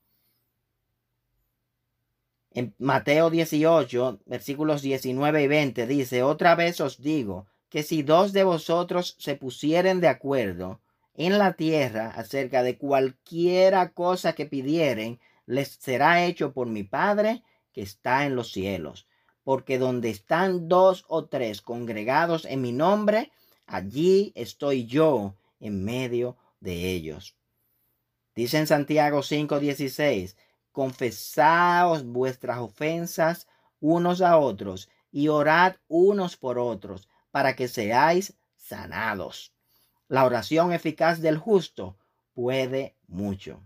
En 2.51 2.74
Mateo 2.80 3.30
18, 3.30 4.22
versículos 4.25 4.82
19 4.82 5.44
y 5.44 5.48
20 5.48 5.88
dice, 5.88 6.24
otra 6.24 6.56
vez 6.56 6.82
os 6.82 7.01
digo 7.01 7.46
que 7.70 7.84
si 7.84 8.01
dos 8.04 8.34
de 8.34 8.44
vosotros 8.44 9.16
se 9.20 9.36
pusieren 9.36 10.00
de 10.00 10.08
acuerdo 10.08 10.82
en 11.13 11.38
la 11.38 11.54
tierra 11.54 12.12
acerca 12.16 12.63
de 12.63 12.77
cualquiera 12.77 13.89
cosa 13.89 14.34
que 14.34 14.46
pidieren, 14.46 15.20
les 15.46 15.70
será 15.70 16.25
hecho 16.25 16.54
por 16.54 16.68
mi 16.68 16.84
Padre 16.84 17.44
que 17.74 17.82
está 17.82 18.25
en 18.25 18.36
los 18.36 18.51
cielos. 18.51 19.08
Porque 19.44 19.77
donde 19.80 20.10
están 20.10 20.68
dos 20.68 21.06
o 21.08 21.25
tres 21.25 21.62
congregados 21.62 22.46
en 22.46 22.62
mi 22.62 22.72
nombre, 22.72 23.32
allí 23.66 24.32
estoy 24.36 24.86
yo 24.86 25.36
en 25.60 25.84
medio 25.84 26.38
de 26.60 26.92
ellos. 26.92 27.36
Dice 28.36 28.60
en 28.60 28.68
Santiago 28.68 29.24
5:16, 29.24 30.36
confesaos 30.77 32.05
vuestras 32.05 32.60
ofensas 32.60 33.48
unos 33.79 34.22
a 34.22 34.38
otros 34.38 34.89
y 35.12 35.27
orad 35.27 35.77
unos 35.88 36.38
por 36.38 36.60
otros 36.60 37.10
para 37.31 37.55
que 37.55 37.67
seáis 37.67 38.36
sanados. 38.57 39.51
La 40.07 40.24
oración 40.24 40.74
eficaz 40.74 41.19
del 41.19 41.39
justo 41.39 41.98
puede 42.36 42.96
mucho. 43.07 43.60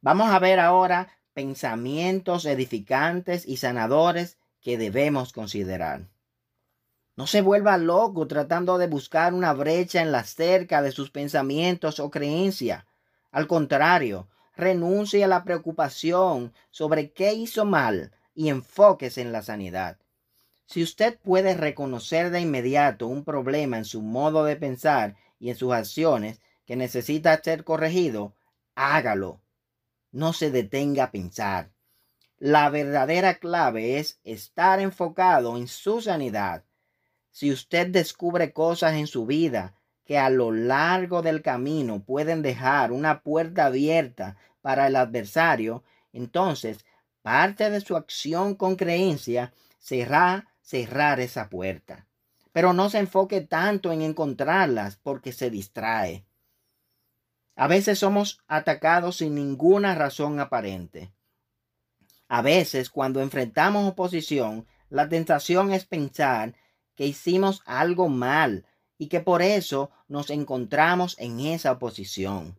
Vamos 0.00 0.30
a 0.30 0.40
ver 0.40 0.58
ahora 0.58 1.16
pensamientos 1.32 2.44
edificantes 2.44 3.46
y 3.46 3.58
sanadores 3.58 4.36
que 4.60 4.78
debemos 4.78 5.32
considerar. 5.32 6.08
No 7.14 7.28
se 7.28 7.40
vuelva 7.40 7.78
loco 7.78 8.26
tratando 8.26 8.78
de 8.78 8.88
buscar 8.88 9.32
una 9.32 9.52
brecha 9.52 10.02
en 10.02 10.10
la 10.10 10.24
cerca 10.24 10.82
de 10.82 10.90
sus 10.90 11.12
pensamientos 11.12 12.00
o 12.00 12.10
creencias. 12.10 12.84
Al 13.30 13.46
contrario, 13.46 14.26
renuncie 14.58 15.24
a 15.24 15.28
la 15.28 15.44
preocupación 15.44 16.52
sobre 16.70 17.12
qué 17.12 17.32
hizo 17.32 17.64
mal 17.64 18.12
y 18.34 18.50
enfóquese 18.50 19.22
en 19.22 19.32
la 19.32 19.40
sanidad. 19.40 19.96
Si 20.66 20.82
usted 20.82 21.18
puede 21.18 21.54
reconocer 21.54 22.30
de 22.30 22.40
inmediato 22.40 23.06
un 23.06 23.24
problema 23.24 23.78
en 23.78 23.86
su 23.86 24.02
modo 24.02 24.44
de 24.44 24.56
pensar 24.56 25.16
y 25.40 25.48
en 25.48 25.56
sus 25.56 25.72
acciones 25.72 26.40
que 26.66 26.76
necesita 26.76 27.40
ser 27.42 27.64
corregido, 27.64 28.34
hágalo. 28.74 29.40
No 30.12 30.34
se 30.34 30.50
detenga 30.50 31.04
a 31.04 31.10
pensar. 31.10 31.70
La 32.36 32.68
verdadera 32.68 33.38
clave 33.38 33.98
es 33.98 34.20
estar 34.24 34.80
enfocado 34.80 35.56
en 35.56 35.68
su 35.68 36.02
sanidad 36.02 36.64
si 37.30 37.52
usted 37.52 37.86
descubre 37.86 38.52
cosas 38.52 38.94
en 38.94 39.06
su 39.06 39.24
vida 39.24 39.74
que 40.04 40.18
a 40.18 40.28
lo 40.28 40.50
largo 40.50 41.22
del 41.22 41.40
camino 41.40 42.02
pueden 42.02 42.42
dejar 42.42 42.90
una 42.90 43.22
puerta 43.22 43.66
abierta 43.66 44.36
para 44.60 44.86
el 44.86 44.96
adversario, 44.96 45.84
entonces 46.12 46.84
parte 47.22 47.70
de 47.70 47.80
su 47.80 47.96
acción 47.96 48.54
con 48.54 48.76
creencia 48.76 49.52
será 49.78 50.48
cerrar 50.60 51.20
esa 51.20 51.48
puerta. 51.48 52.06
Pero 52.52 52.72
no 52.72 52.90
se 52.90 52.98
enfoque 52.98 53.40
tanto 53.40 53.92
en 53.92 54.02
encontrarlas 54.02 54.96
porque 54.96 55.32
se 55.32 55.50
distrae. 55.50 56.24
A 57.56 57.66
veces 57.66 57.98
somos 57.98 58.40
atacados 58.46 59.16
sin 59.16 59.34
ninguna 59.34 59.94
razón 59.94 60.40
aparente. 60.40 61.12
A 62.28 62.42
veces 62.42 62.90
cuando 62.90 63.20
enfrentamos 63.20 63.88
oposición, 63.88 64.66
la 64.90 65.08
tentación 65.08 65.72
es 65.72 65.84
pensar 65.84 66.54
que 66.94 67.06
hicimos 67.06 67.62
algo 67.64 68.08
mal 68.08 68.66
y 68.98 69.08
que 69.08 69.20
por 69.20 69.42
eso 69.42 69.90
nos 70.08 70.30
encontramos 70.30 71.16
en 71.18 71.40
esa 71.40 71.72
oposición. 71.72 72.58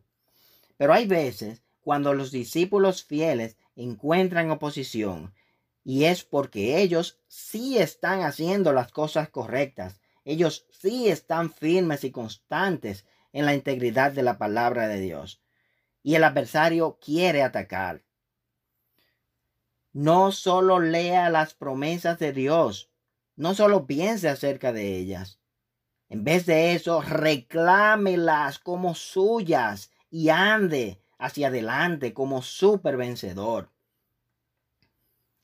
Pero 0.76 0.92
hay 0.92 1.06
veces 1.06 1.62
cuando 1.82 2.14
los 2.14 2.30
discípulos 2.30 3.04
fieles 3.04 3.56
encuentran 3.76 4.50
oposición 4.50 5.32
y 5.84 6.04
es 6.04 6.24
porque 6.24 6.80
ellos 6.80 7.18
sí 7.26 7.78
están 7.78 8.22
haciendo 8.22 8.72
las 8.72 8.92
cosas 8.92 9.28
correctas. 9.30 10.00
Ellos 10.24 10.66
sí 10.70 11.08
están 11.08 11.52
firmes 11.52 12.04
y 12.04 12.10
constantes 12.10 13.06
en 13.32 13.46
la 13.46 13.54
integridad 13.54 14.12
de 14.12 14.22
la 14.22 14.38
palabra 14.38 14.88
de 14.88 15.00
Dios. 15.00 15.42
Y 16.02 16.14
el 16.14 16.24
adversario 16.24 16.98
quiere 17.00 17.42
atacar. 17.42 18.02
No 19.92 20.32
solo 20.32 20.80
lea 20.80 21.30
las 21.30 21.54
promesas 21.54 22.18
de 22.18 22.32
Dios, 22.32 22.90
no 23.36 23.54
solo 23.54 23.86
piense 23.86 24.28
acerca 24.28 24.72
de 24.72 24.96
ellas. 24.96 25.40
En 26.08 26.24
vez 26.24 26.46
de 26.46 26.74
eso, 26.74 27.02
reclámelas 27.02 28.58
como 28.58 28.94
suyas 28.94 29.90
y 30.10 30.28
ande 30.28 31.00
hacia 31.20 31.48
adelante 31.48 32.14
como 32.14 32.42
super 32.42 32.96
vencedor. 32.96 33.68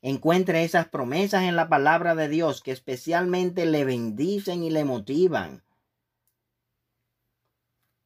Encuentre 0.01 0.65
esas 0.65 0.89
promesas 0.89 1.43
en 1.43 1.55
la 1.55 1.69
palabra 1.69 2.15
de 2.15 2.29
Dios 2.29 2.63
que 2.63 2.73
especialmente 2.73 3.67
le 3.67 3.85
bendicen 3.85 4.65
y 4.65 4.71
le 4.71 4.85
motivan. 4.85 5.63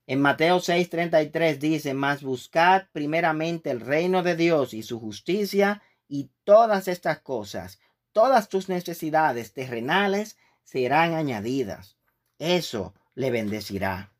En 0.06 0.20
Mateo 0.20 0.58
6:33 0.58 1.58
dice, 1.58 1.94
mas 1.94 2.22
buscad 2.22 2.88
primeramente 2.92 3.70
el 3.70 3.80
reino 3.80 4.24
de 4.24 4.34
Dios 4.34 4.74
y 4.74 4.82
su 4.82 4.98
justicia 4.98 5.82
y 6.08 6.30
todas 6.42 6.88
estas 6.88 7.20
cosas, 7.20 7.78
todas 8.12 8.48
tus 8.48 8.68
necesidades 8.68 9.52
terrenales 9.52 10.36
serán 10.64 11.14
añadidas. 11.14 11.96
Eso 12.40 12.94
le 13.14 13.30
bendecirá. 13.30 14.10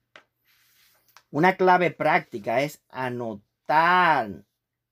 Una 1.30 1.56
clave 1.56 1.92
práctica 1.92 2.60
es 2.62 2.82
anotar 2.88 4.44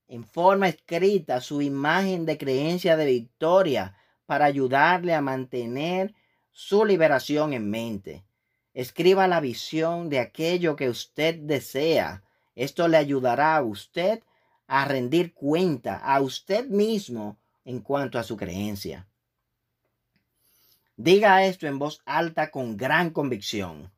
en 0.07 0.25
forma 0.25 0.69
escrita 0.69 1.41
su 1.41 1.61
imagen 1.61 2.27
de 2.27 2.39
creencia 2.39 2.97
de 2.97 3.07
victoria 3.07 3.97
para 4.25 4.45
ayudarle 4.45 5.15
a 5.15 5.21
mantener 5.21 6.15
su 6.53 6.85
liberación 6.85 7.53
en 7.53 7.69
mente. 7.71 8.25
Escriba 8.73 9.27
la 9.27 9.41
visión 9.41 10.09
de 10.09 10.21
aquello 10.21 10.77
que 10.77 10.89
usted 10.89 11.35
desea. 11.41 12.23
Esto 12.55 12.87
le 12.87 12.99
ayudará 12.99 13.57
a 13.57 13.63
usted 13.63 14.23
a 14.69 14.85
rendir 14.85 15.35
cuenta 15.35 15.97
a 15.97 16.21
usted 16.21 16.69
mismo 16.69 17.39
en 17.65 17.81
cuanto 17.81 18.19
a 18.19 18.23
su 18.23 18.37
creencia. 18.37 19.09
Diga 20.97 21.45
esto 21.45 21.67
en 21.67 21.79
voz 21.79 22.01
alta 22.05 22.51
con 22.51 22.77
gran 22.77 23.11
convicción. 23.11 23.91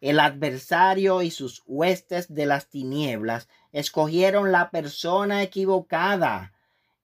El 0.00 0.20
adversario 0.20 1.22
y 1.22 1.30
sus 1.30 1.62
huestes 1.66 2.32
de 2.34 2.46
las 2.46 2.68
tinieblas 2.68 3.48
escogieron 3.72 4.52
la 4.52 4.70
persona 4.70 5.42
equivocada. 5.42 6.52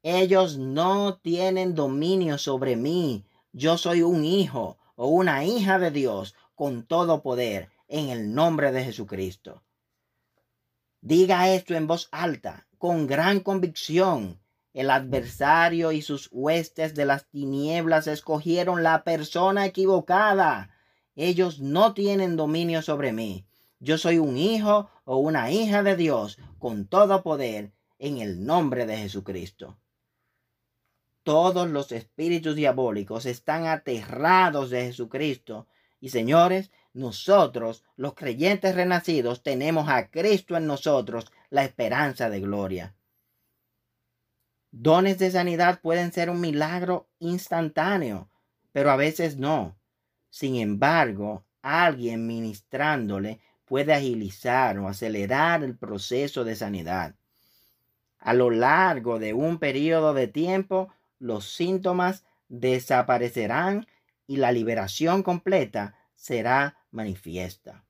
Ellos 0.03 0.59
no 0.59 1.19
tienen 1.19 1.75
dominio 1.75 2.39
sobre 2.39 2.77
mí. 2.77 3.25
Yo 3.53 3.79
soy 3.79 4.03
un 4.03 4.25
hijo 4.25 4.79
o 4.97 5.09
una 5.09 5.45
hija 5.45 5.79
de 5.79 5.91
Dios 5.91 6.35
con 6.55 6.85
todo 6.85 7.23
poder 7.23 7.71
en 7.89 8.09
el 8.11 8.35
nombre 8.35 8.73
de 8.73 8.85
Jesucristo. 8.85 9.63
Diga 11.01 11.49
esto 11.49 11.75
en 11.75 11.87
voz 11.87 12.09
alta, 12.13 12.67
con 12.77 13.07
gran 13.07 13.41
convicción. 13.41 14.39
El 14.73 14.91
adversario 14.91 15.91
y 15.91 16.03
sus 16.03 16.29
huestes 16.31 16.95
de 16.95 17.05
las 17.05 17.27
tinieblas 17.29 18.07
escogieron 18.07 18.83
la 18.83 19.03
persona 19.03 19.67
equivocada. 19.67 20.71
Ellos 21.17 21.61
no 21.61 21.95
tienen 21.95 22.37
dominio 22.37 22.83
sobre 22.83 23.13
mí. 23.13 23.47
Yo 23.79 23.99
soy 23.99 24.19
un 24.19 24.37
hijo 24.37 24.91
o 25.05 25.17
una 25.17 25.51
hija 25.51 25.83
de 25.83 25.97
Dios 25.97 26.39
con 26.59 26.87
todo 26.87 27.23
poder 27.23 27.73
en 27.99 28.19
el 28.19 28.45
nombre 28.45 28.87
de 28.87 28.97
Jesucristo. 28.97 29.79
Todos 31.23 31.69
los 31.69 31.93
espíritus 31.93 32.57
diabólicos 32.57 33.27
están 33.27 33.67
aterrados 33.67 34.71
de 34.71 34.87
Jesucristo 34.87 35.67
y 36.01 36.09
señores, 36.09 36.71
nosotros, 36.93 37.85
los 37.97 38.15
creyentes 38.15 38.75
renacidos, 38.75 39.43
tenemos 39.43 39.89
a 39.89 40.11
Cristo 40.11 40.57
en 40.57 40.67
nosotros, 40.67 41.31
la 41.51 41.65
esperanza 41.65 42.31
de 42.31 42.41
gloria. 42.41 42.95
Dones 44.73 45.19
de 45.19 45.31
sanidad 45.31 45.81
pueden 45.81 46.13
ser 46.13 46.31
un 46.31 46.41
milagro 46.41 47.09
instantáneo, 47.19 48.31
pero 48.73 48.91
a 48.91 48.97
veces 48.97 49.37
no. 49.37 49.77
Sin 50.31 50.57
embargo, 50.57 51.45
alguien 51.61 52.27
ministrándole 52.27 53.41
puede 53.65 53.93
agilizar 53.93 54.79
o 54.79 54.89
acelerar 54.89 55.63
el 55.63 55.77
proceso 55.77 56.45
de 56.45 56.57
sanidad. 56.57 57.15
A 58.19 58.35
lo 58.35 58.51
largo 58.51 59.19
de 59.19 59.35
un 59.35 59.59
periodo 59.59 60.15
de 60.15 60.29
tiempo, 60.29 60.89
los 61.19 61.53
síntomas 61.53 62.25
desaparecerán 62.49 63.87
y 64.27 64.37
la 64.37 64.53
liberación 64.53 65.23
completa 65.23 65.97
será 66.15 66.77
manifiesta. 66.91 67.85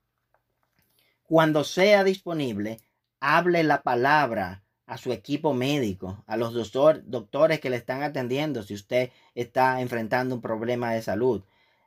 Cuando 1.24 1.64
sea 1.64 2.04
disponible, 2.04 2.80
hable 3.20 3.62
la 3.62 3.82
palabra 3.82 4.62
a 4.86 4.98
su 4.98 5.12
equipo 5.12 5.54
médico, 5.54 6.24
a 6.26 6.36
los 6.36 6.52
doctores 6.52 7.60
que 7.60 7.70
le 7.70 7.76
están 7.76 8.02
atendiendo 8.02 8.62
si 8.62 8.74
usted 8.74 9.10
está 9.34 9.80
enfrentando 9.80 10.34
un 10.34 10.40
problema 10.40 10.92
de 10.92 11.02
salud. 11.02 11.42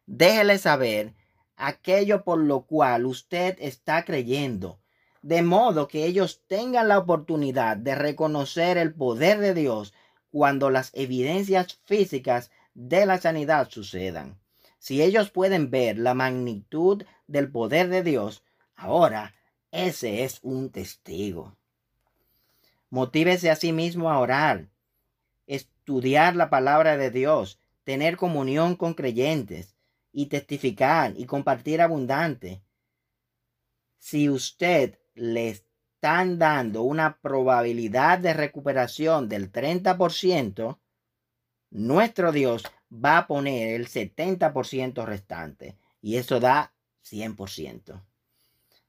Déjele 0.06 0.58
saber 0.58 1.14
aquello 1.56 2.24
por 2.24 2.40
lo 2.40 2.64
cual 2.66 3.06
usted 3.06 3.56
está 3.60 4.04
creyendo, 4.04 4.80
de 5.22 5.42
modo 5.42 5.88
que 5.88 6.06
ellos 6.06 6.42
tengan 6.48 6.90
la 6.90 6.98
oportunidad 6.98 7.78
de 7.78 7.96
reconocer 7.96 8.78
el 8.78 8.94
poder 8.94 9.40
de 9.40 9.54
Dios 9.54 9.94
cuando 10.30 10.70
las 10.70 10.92
evidencias 10.94 11.80
físicas 11.86 12.52
de 12.74 13.06
la 13.06 13.18
sanidad 13.20 13.70
sucedan. 13.70 14.38
Si 14.78 15.02
ellos 15.02 15.32
pueden 15.32 15.72
ver 15.72 15.98
la 15.98 16.14
magnitud 16.14 17.06
del 17.28 17.50
poder 17.50 17.88
de 17.88 18.04
Dios, 18.04 18.44
ahora 18.76 19.34
ese 19.72 20.26
es 20.26 20.40
un 20.42 20.70
testigo. 20.70 21.56
Motívese 22.90 23.50
a 23.50 23.56
sí 23.56 23.72
mismo 23.72 24.12
a 24.12 24.20
orar, 24.20 24.68
estudiar 25.48 26.36
la 26.36 26.50
palabra 26.50 26.98
de 26.98 27.10
Dios, 27.10 27.60
tener 27.86 28.18
comunión 28.18 28.76
con 28.76 28.94
creyentes 28.94 29.74
y 30.14 30.28
testificar 30.28 31.14
y 31.18 31.26
compartir 31.26 31.82
abundante. 31.82 32.64
Si 33.98 34.30
usted 34.30 35.00
le 35.16 35.50
están 35.50 36.38
dando 36.38 36.84
una 36.84 37.20
probabilidad 37.20 38.20
de 38.20 38.34
recuperación 38.34 39.28
del 39.28 39.52
30%, 39.52 40.80
nuestro 41.72 42.32
Dios 42.32 42.64
va 42.94 43.18
a 43.18 43.28
poner 43.28 43.74
el 43.82 43.88
70% 43.88 45.04
restante 45.06 45.78
y 46.02 46.18
eso 46.18 46.40
da 46.40 46.74
100%. 47.04 48.04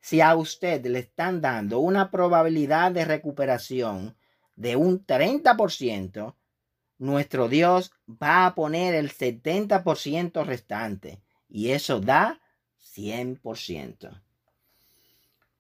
Si 0.01 0.21
a 0.21 0.37
usted 0.37 0.85
le 0.85 0.99
están 0.99 1.41
dando 1.41 1.79
una 1.79 2.11
probabilidad 2.11 2.93
de 2.93 3.07
recuperación 3.07 4.17
de 4.55 4.77
un 4.77 5.07
30%, 5.07 6.35
nuestro 6.99 7.49
Dios 7.49 7.93
va 8.09 8.47
a 8.47 8.55
poner 8.55 8.95
el 8.95 9.11
70% 9.13 10.45
restante 10.45 11.21
y 11.49 11.71
eso 11.71 12.01
da 12.01 12.41
100%. 12.97 14.23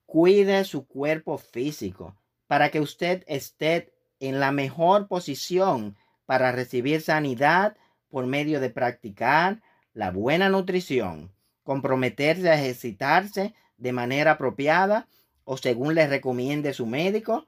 Cuide 0.06 0.64
su 0.64 0.86
cuerpo 0.86 1.38
físico 1.38 2.16
para 2.46 2.70
que 2.70 2.80
usted 2.80 3.24
esté 3.26 3.92
en 4.20 4.40
la 4.40 4.52
mejor 4.52 5.08
posición 5.08 5.96
para 6.26 6.52
recibir 6.52 7.00
sanidad 7.00 7.76
por 8.08 8.26
medio 8.26 8.60
de 8.60 8.70
practicar 8.70 9.62
la 9.92 10.10
buena 10.10 10.48
nutrición, 10.48 11.32
comprometerse 11.62 12.48
a 12.50 12.54
ejercitarse 12.54 13.54
de 13.76 13.92
manera 13.92 14.32
apropiada 14.32 15.08
o 15.44 15.56
según 15.56 15.94
le 15.94 16.06
recomiende 16.06 16.72
su 16.72 16.86
médico 16.86 17.46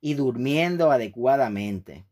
y 0.00 0.14
durmiendo 0.14 0.90
adecuadamente. 0.90 2.04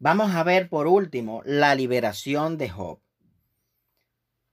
Vamos 0.00 0.30
a 0.30 0.44
ver 0.44 0.68
por 0.68 0.86
último 0.86 1.42
la 1.44 1.74
liberación 1.74 2.56
de 2.56 2.68
Job. 2.68 3.00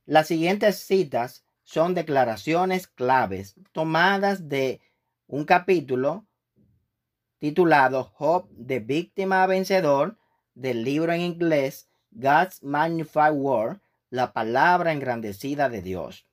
Las 0.08 0.26
siguientes 0.26 0.80
citas 0.80 1.46
son 1.64 1.94
declaraciones 1.94 2.88
claves 2.88 3.54
tomadas 3.72 4.50
de 4.50 4.82
un 5.28 5.46
capítulo 5.46 6.26
titulado 7.38 8.06
Job 8.06 8.50
de 8.50 8.80
víctima 8.80 9.44
a 9.44 9.48
vencedor 9.48 10.18
del 10.56 10.84
libro 10.84 11.14
en 11.14 11.22
inglés 11.22 11.90
God's 12.10 12.64
Magnified 12.64 13.34
Word, 13.34 13.82
la 14.10 14.34
palabra 14.34 14.94
engrandecida 14.94 15.70
de 15.70 15.84
Dios, 15.84 16.26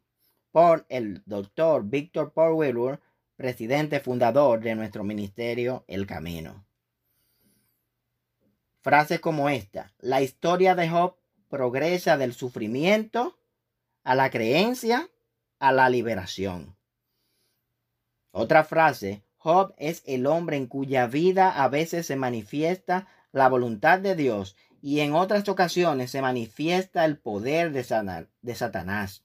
por 0.53 0.87
el 0.89 1.23
doctor 1.27 1.85
Victor 1.85 2.33
Paul 2.33 2.99
presidente 3.37 4.01
fundador 4.01 4.61
de 4.61 4.75
nuestro 4.75 5.05
ministerio 5.05 5.85
El 5.87 6.07
Camino. 6.07 6.65
Frases 8.83 9.21
como 9.21 9.49
esta, 9.49 9.93
la 10.01 10.23
historia 10.23 10.75
de 10.75 10.89
Job 10.89 11.17
progresa 11.49 12.17
del 12.17 12.35
sufrimiento 12.35 13.39
a 14.03 14.17
la 14.17 14.29
creencia 14.29 15.09
a 15.61 15.71
la 15.71 15.89
liberación. 15.89 16.77
Otra 18.33 18.65
frase, 18.65 19.23
Job 19.37 19.73
es 19.79 20.03
el 20.05 20.27
hombre 20.27 20.57
en 20.57 20.67
cuya 20.67 21.07
vida 21.07 21.63
a 21.63 21.69
veces 21.69 22.07
se 22.07 22.17
manifiesta 22.17 23.07
la 23.31 23.49
voluntad 23.49 24.01
de 24.01 24.17
Dios 24.17 24.57
y 24.81 24.99
en 24.99 25.15
otras 25.15 25.49
ocasiones 25.49 26.11
se 26.11 26.21
manifiesta 26.21 27.05
el 27.05 27.19
poder 27.19 27.71
de, 27.71 28.27
de 28.41 28.55
Satanás. 28.57 29.23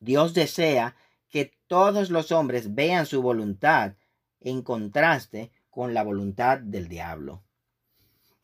Dios 0.00 0.32
desea 0.32 0.96
que 1.28 1.58
todos 1.66 2.08
los 2.08 2.32
hombres 2.32 2.74
vean 2.74 3.04
su 3.04 3.20
voluntad 3.20 3.96
en 4.40 4.62
contraste 4.62 5.50
con 5.68 5.92
la 5.92 6.02
voluntad 6.02 6.58
del 6.58 6.88
diablo. 6.88 7.45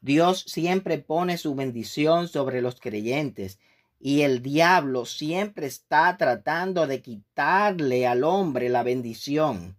Dios 0.02 0.44
siempre 0.48 0.98
pone 0.98 1.38
su 1.38 1.54
bendición 1.54 2.26
sobre 2.26 2.60
los 2.60 2.80
creyentes 2.80 3.60
y 4.00 4.22
el 4.22 4.42
diablo 4.42 5.06
siempre 5.06 5.66
está 5.66 6.16
tratando 6.16 6.88
de 6.88 7.00
quitarle 7.00 8.08
al 8.08 8.24
hombre 8.24 8.68
la 8.68 8.82
bendición. 8.82 9.78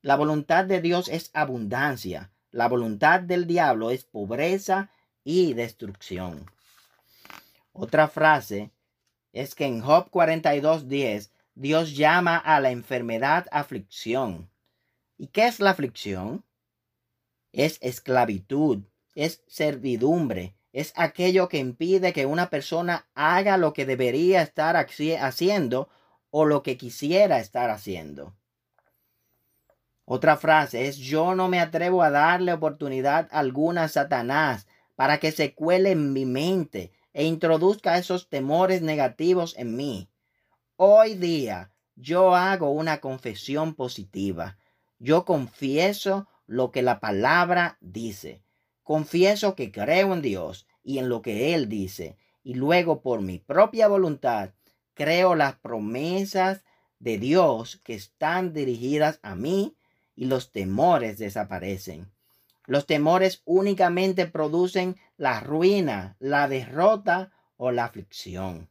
La 0.00 0.16
voluntad 0.16 0.64
de 0.64 0.80
Dios 0.80 1.08
es 1.08 1.30
abundancia. 1.34 2.32
La 2.50 2.66
voluntad 2.66 3.20
del 3.20 3.46
diablo 3.46 3.90
es 3.90 4.04
pobreza 4.04 4.90
y 5.22 5.52
destrucción. 5.52 6.50
Otra 7.72 8.08
frase 8.08 8.70
es 9.34 9.54
que 9.54 9.66
en 9.66 9.82
Job 9.82 10.10
42.10 10.10 11.30
Dios 11.54 11.94
llama 11.94 12.38
a 12.38 12.58
la 12.60 12.70
enfermedad 12.70 13.46
aflicción. 13.52 14.48
¿Y 15.18 15.26
qué 15.26 15.46
es 15.46 15.60
la 15.60 15.70
aflicción? 15.70 16.42
Es 17.52 17.76
esclavitud, 17.82 18.84
es 19.16 19.42
servidumbre, 19.48 20.54
es 20.72 20.92
aquello 20.94 21.48
que 21.48 21.58
impide 21.58 22.12
que 22.12 22.26
una 22.26 22.50
persona 22.50 23.08
haga 23.14 23.56
lo 23.56 23.72
que 23.72 23.86
debería 23.86 24.42
estar 24.42 24.76
haciendo 24.76 25.88
o 26.30 26.44
lo 26.44 26.62
que 26.62 26.76
quisiera 26.76 27.38
estar 27.38 27.70
haciendo. 27.70 28.36
Otra 30.04 30.36
frase 30.36 30.86
es 30.86 30.98
yo 30.98 31.34
no 31.34 31.48
me 31.48 31.60
atrevo 31.60 32.02
a 32.02 32.10
darle 32.10 32.52
oportunidad 32.52 33.26
alguna 33.32 33.84
a 33.84 33.88
Satanás 33.88 34.68
para 34.94 35.18
que 35.18 35.32
se 35.32 35.54
cuele 35.54 35.92
en 35.92 36.12
mi 36.12 36.26
mente 36.26 36.92
e 37.12 37.24
introduzca 37.24 37.96
esos 37.96 38.28
temores 38.28 38.82
negativos 38.82 39.56
en 39.56 39.74
mí. 39.76 40.10
Hoy 40.76 41.14
día 41.14 41.72
yo 41.94 42.36
hago 42.36 42.70
una 42.70 43.00
confesión 43.00 43.74
positiva. 43.74 44.58
Yo 44.98 45.24
confieso 45.24 46.28
lo 46.46 46.70
que 46.70 46.82
la 46.82 47.00
palabra 47.00 47.78
dice. 47.80 48.42
Confieso 48.86 49.56
que 49.56 49.72
creo 49.72 50.12
en 50.12 50.22
Dios 50.22 50.68
y 50.84 50.98
en 50.98 51.08
lo 51.08 51.20
que 51.20 51.54
Él 51.54 51.68
dice, 51.68 52.16
y 52.44 52.54
luego 52.54 53.00
por 53.00 53.20
mi 53.20 53.40
propia 53.40 53.88
voluntad 53.88 54.50
creo 54.94 55.34
las 55.34 55.56
promesas 55.56 56.62
de 57.00 57.18
Dios 57.18 57.80
que 57.82 57.94
están 57.94 58.52
dirigidas 58.52 59.18
a 59.22 59.34
mí 59.34 59.74
y 60.14 60.26
los 60.26 60.52
temores 60.52 61.18
desaparecen. 61.18 62.12
Los 62.64 62.86
temores 62.86 63.42
únicamente 63.44 64.28
producen 64.28 64.94
la 65.16 65.40
ruina, 65.40 66.14
la 66.20 66.46
derrota 66.46 67.32
o 67.56 67.72
la 67.72 67.86
aflicción. 67.86 68.68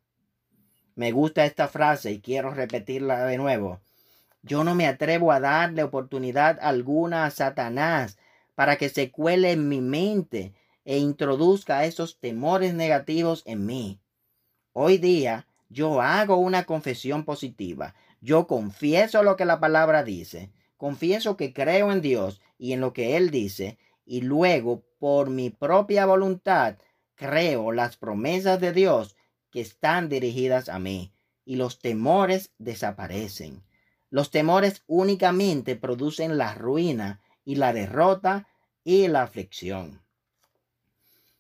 Me 0.95 1.12
gusta 1.12 1.45
esta 1.45 1.67
frase 1.67 2.13
y 2.13 2.21
quiero 2.21 2.51
repetirla 2.54 3.25
de 3.25 3.38
nuevo. 3.38 3.82
Yo 4.43 4.63
no 4.63 4.75
me 4.75 4.88
atrevo 4.88 5.34
a 5.34 5.41
darle 5.41 5.84
oportunidad 5.84 6.58
alguna 6.62 7.25
a 7.25 7.32
Satanás 7.32 8.17
para 8.55 8.77
que 8.77 8.89
se 8.89 9.11
cuele 9.11 9.51
en 9.51 9.69
mi 9.69 9.81
mente 9.81 10.53
e 10.85 10.97
introduzca 10.97 11.85
esos 11.85 12.19
temores 12.19 12.73
negativos 12.73 13.43
en 13.45 13.65
mí. 13.65 13.99
Hoy 14.73 14.97
día 14.97 15.47
yo 15.69 16.01
hago 16.01 16.37
una 16.37 16.65
confesión 16.65 17.25
positiva. 17.25 17.95
Yo 18.21 18.47
confieso 18.47 19.23
lo 19.23 19.35
que 19.35 19.45
la 19.45 19.59
palabra 19.59 20.03
dice. 20.03 20.51
Confieso 20.77 21.37
que 21.37 21.53
creo 21.53 21.91
en 21.91 22.01
Dios 22.01 22.41
y 22.57 22.73
en 22.73 22.81
lo 22.81 22.93
que 22.93 23.17
Él 23.17 23.29
dice. 23.29 23.77
Y 24.05 24.21
luego, 24.21 24.83
por 24.99 25.29
mi 25.29 25.49
propia 25.49 26.05
voluntad, 26.05 26.77
creo 27.15 27.71
las 27.71 27.97
promesas 27.97 28.59
de 28.59 28.71
Dios 28.71 29.15
que 29.51 29.61
están 29.61 30.09
dirigidas 30.09 30.69
a 30.69 30.79
mí. 30.79 31.13
Y 31.45 31.55
los 31.55 31.79
temores 31.79 32.51
desaparecen. 32.57 33.63
Los 34.09 34.31
temores 34.31 34.83
únicamente 34.87 35.75
producen 35.75 36.37
la 36.37 36.53
ruina 36.53 37.21
y 37.45 37.55
la 37.55 37.71
derrota 37.71 38.47
y 38.84 39.08
la 39.08 39.21
aflicción. 39.21 40.01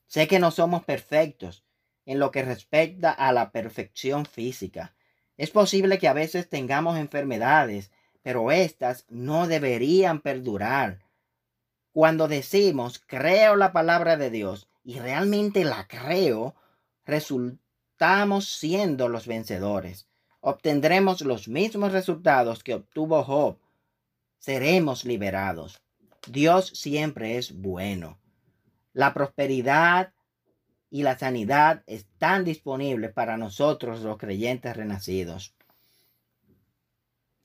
Sé 0.07 0.27
que 0.27 0.39
no 0.39 0.51
somos 0.51 0.85
perfectos 0.85 1.65
en 2.05 2.19
lo 2.19 2.31
que 2.31 2.43
respecta 2.43 3.11
a 3.11 3.33
la 3.33 3.51
perfección 3.51 4.25
física. 4.25 4.95
Es 5.35 5.49
posible 5.49 5.97
que 5.97 6.07
a 6.07 6.13
veces 6.13 6.47
tengamos 6.47 6.97
enfermedades, 6.97 7.91
pero 8.21 8.51
éstas 8.51 9.05
no 9.09 9.47
deberían 9.47 10.21
perdurar. 10.21 11.03
Cuando 11.91 12.27
decimos 12.27 13.03
creo 13.05 13.55
la 13.55 13.73
palabra 13.73 14.15
de 14.17 14.29
Dios 14.29 14.69
y 14.83 14.99
realmente 14.99 15.63
la 15.63 15.87
creo, 15.87 16.55
resultamos 17.05 18.47
siendo 18.47 19.09
los 19.09 19.27
vencedores. 19.27 20.07
Obtendremos 20.41 21.21
los 21.21 21.47
mismos 21.47 21.91
resultados 21.91 22.63
que 22.63 22.75
obtuvo 22.75 23.23
Job. 23.23 23.57
Seremos 24.37 25.03
liberados. 25.05 25.81
Dios 26.27 26.69
siempre 26.73 27.37
es 27.37 27.53
bueno. 27.53 28.19
La 28.93 29.13
prosperidad 29.13 30.13
y 30.89 31.03
la 31.03 31.17
sanidad 31.19 31.83
están 31.85 32.43
disponibles 32.43 33.13
para 33.13 33.37
nosotros 33.37 34.01
los 34.01 34.17
creyentes 34.17 34.75
renacidos. 34.75 35.53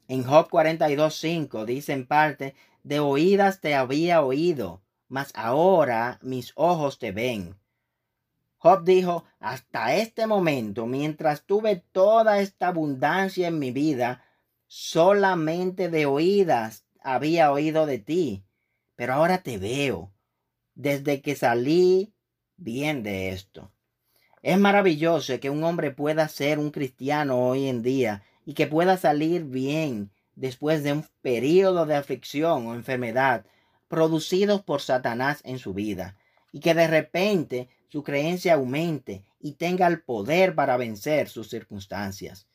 En 0.09 0.25
Job 0.25 0.49
42.5 0.49 1.64
dice 1.66 1.93
en 1.93 2.07
parte, 2.07 2.55
de 2.83 3.01
oídas 3.01 3.61
te 3.61 3.75
había 3.75 4.23
oído, 4.23 4.83
mas 5.09 5.31
ahora 5.35 6.19
mis 6.23 6.53
ojos 6.55 6.99
te 6.99 7.12
ven. 7.12 7.57
Job 8.57 8.85
dijo, 8.85 9.25
hasta 9.40 9.95
este 9.97 10.27
momento, 10.27 10.87
mientras 10.87 11.45
tuve 11.45 11.77
toda 11.93 12.40
esta 12.40 12.69
abundancia 12.69 13.49
en 13.49 13.59
mi 13.59 13.73
vida, 13.73 14.25
solamente 14.66 15.90
de 15.90 16.07
oídas 16.07 16.87
había 17.03 17.53
oído 17.53 17.87
de 17.87 17.99
ti 17.99 18.45
pero 19.00 19.14
ahora 19.14 19.42
te 19.42 19.56
veo 19.56 20.12
desde 20.74 21.22
que 21.22 21.34
salí 21.34 22.12
bien 22.58 23.02
de 23.02 23.30
esto. 23.30 23.72
Es 24.42 24.58
maravilloso 24.58 25.40
que 25.40 25.48
un 25.48 25.64
hombre 25.64 25.90
pueda 25.90 26.28
ser 26.28 26.58
un 26.58 26.70
cristiano 26.70 27.48
hoy 27.48 27.68
en 27.68 27.82
día 27.82 28.22
y 28.44 28.52
que 28.52 28.66
pueda 28.66 28.98
salir 28.98 29.44
bien 29.44 30.10
después 30.34 30.82
de 30.82 30.92
un 30.92 31.06
periodo 31.22 31.86
de 31.86 31.94
aflicción 31.94 32.66
o 32.66 32.74
enfermedad 32.74 33.46
producidos 33.88 34.60
por 34.60 34.82
Satanás 34.82 35.40
en 35.44 35.58
su 35.58 35.72
vida 35.72 36.18
y 36.52 36.60
que 36.60 36.74
de 36.74 36.86
repente 36.86 37.70
su 37.88 38.02
creencia 38.02 38.52
aumente 38.52 39.24
y 39.40 39.52
tenga 39.52 39.86
el 39.86 40.02
poder 40.02 40.54
para 40.54 40.76
vencer 40.76 41.30
sus 41.30 41.48
circunstancias. 41.48 42.48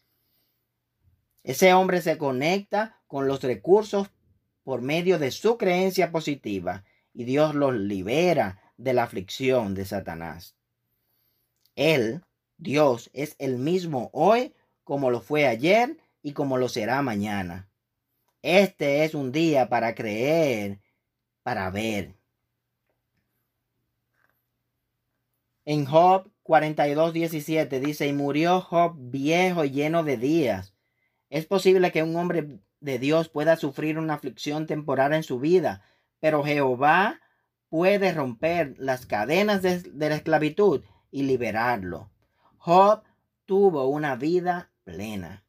Ese 1.42 1.74
hombre 1.74 2.04
se 2.04 2.20
conecta 2.20 3.02
con 3.08 3.28
los 3.28 3.42
recursos 3.42 4.10
por 4.66 4.82
medio 4.82 5.20
de 5.20 5.32
su 5.32 5.58
creencia 5.58 6.12
positiva 6.12 6.84
y 7.14 7.24
Dios 7.24 7.54
los 7.54 7.74
libera 7.76 8.60
de 8.78 8.94
la 8.94 9.04
aflicción 9.04 9.76
de 9.76 9.86
Satanás. 9.86 10.56
Él, 11.76 12.24
Dios, 12.58 13.12
es 13.14 13.36
el 13.38 13.60
mismo 13.60 14.10
hoy 14.12 14.54
como 14.84 15.12
lo 15.12 15.22
fue 15.22 15.46
ayer 15.48 15.98
y 16.24 16.34
como 16.34 16.58
lo 16.58 16.68
será 16.68 17.02
mañana. 17.04 17.70
Este 18.42 19.06
es 19.06 19.14
un 19.14 19.32
día 19.32 19.70
para 19.70 19.94
creer, 19.94 20.80
para 21.44 21.70
ver. 21.70 22.16
En 25.64 25.86
Job 25.86 26.32
42, 26.42 27.14
17 27.14 27.80
dice, 27.80 28.08
y 28.08 28.14
murió 28.14 28.62
Job 28.62 28.96
viejo 28.98 29.64
y 29.64 29.70
lleno 29.70 30.04
de 30.04 30.18
días. 30.18 30.75
Es 31.30 31.46
posible 31.46 31.92
que 31.92 32.04
un 32.04 32.16
hombre 32.16 32.60
de 32.80 33.00
Dios 33.00 33.30
pueda 33.30 33.56
sufrir 33.56 33.98
una 33.98 34.14
aflicción 34.14 34.68
temporal 34.68 35.14
en 35.14 35.24
su 35.24 35.40
vida, 35.40 35.82
pero 36.20 36.44
Jehová 36.44 37.20
puede 37.70 38.14
romper 38.14 38.76
las 38.78 39.06
cadenas 39.06 39.62
de, 39.62 39.82
la 39.94 40.16
esclavitud 40.16 40.84
y 41.12 41.24
liberarlo. 41.24 42.10
Job 42.58 43.04
tuvo 43.46 43.88
una 43.88 44.16
vida 44.16 44.72
plena. 44.84 45.44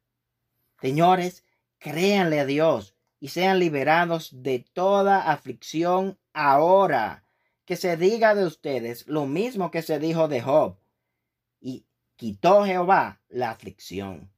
Señores, 0.81 1.43
créanle 1.79 2.39
a 2.39 2.45
Dios 2.45 2.95
y 3.19 3.29
sean 3.29 3.59
liberados 3.59 4.43
de 4.43 4.65
toda 4.73 5.31
aflicción 5.31 6.17
ahora. 6.33 7.23
Que 7.65 7.75
se 7.75 7.97
diga 7.97 8.33
de 8.33 8.45
ustedes 8.45 9.07
lo 9.07 9.25
mismo 9.25 9.71
que 9.71 9.81
se 9.81 9.99
dijo 9.99 10.27
de 10.27 10.41
Job. 10.41 10.77
Y 11.59 11.85
quitó 12.15 12.65
Jehová 12.65 13.19
la 13.29 13.51
aflicción. 13.51 14.31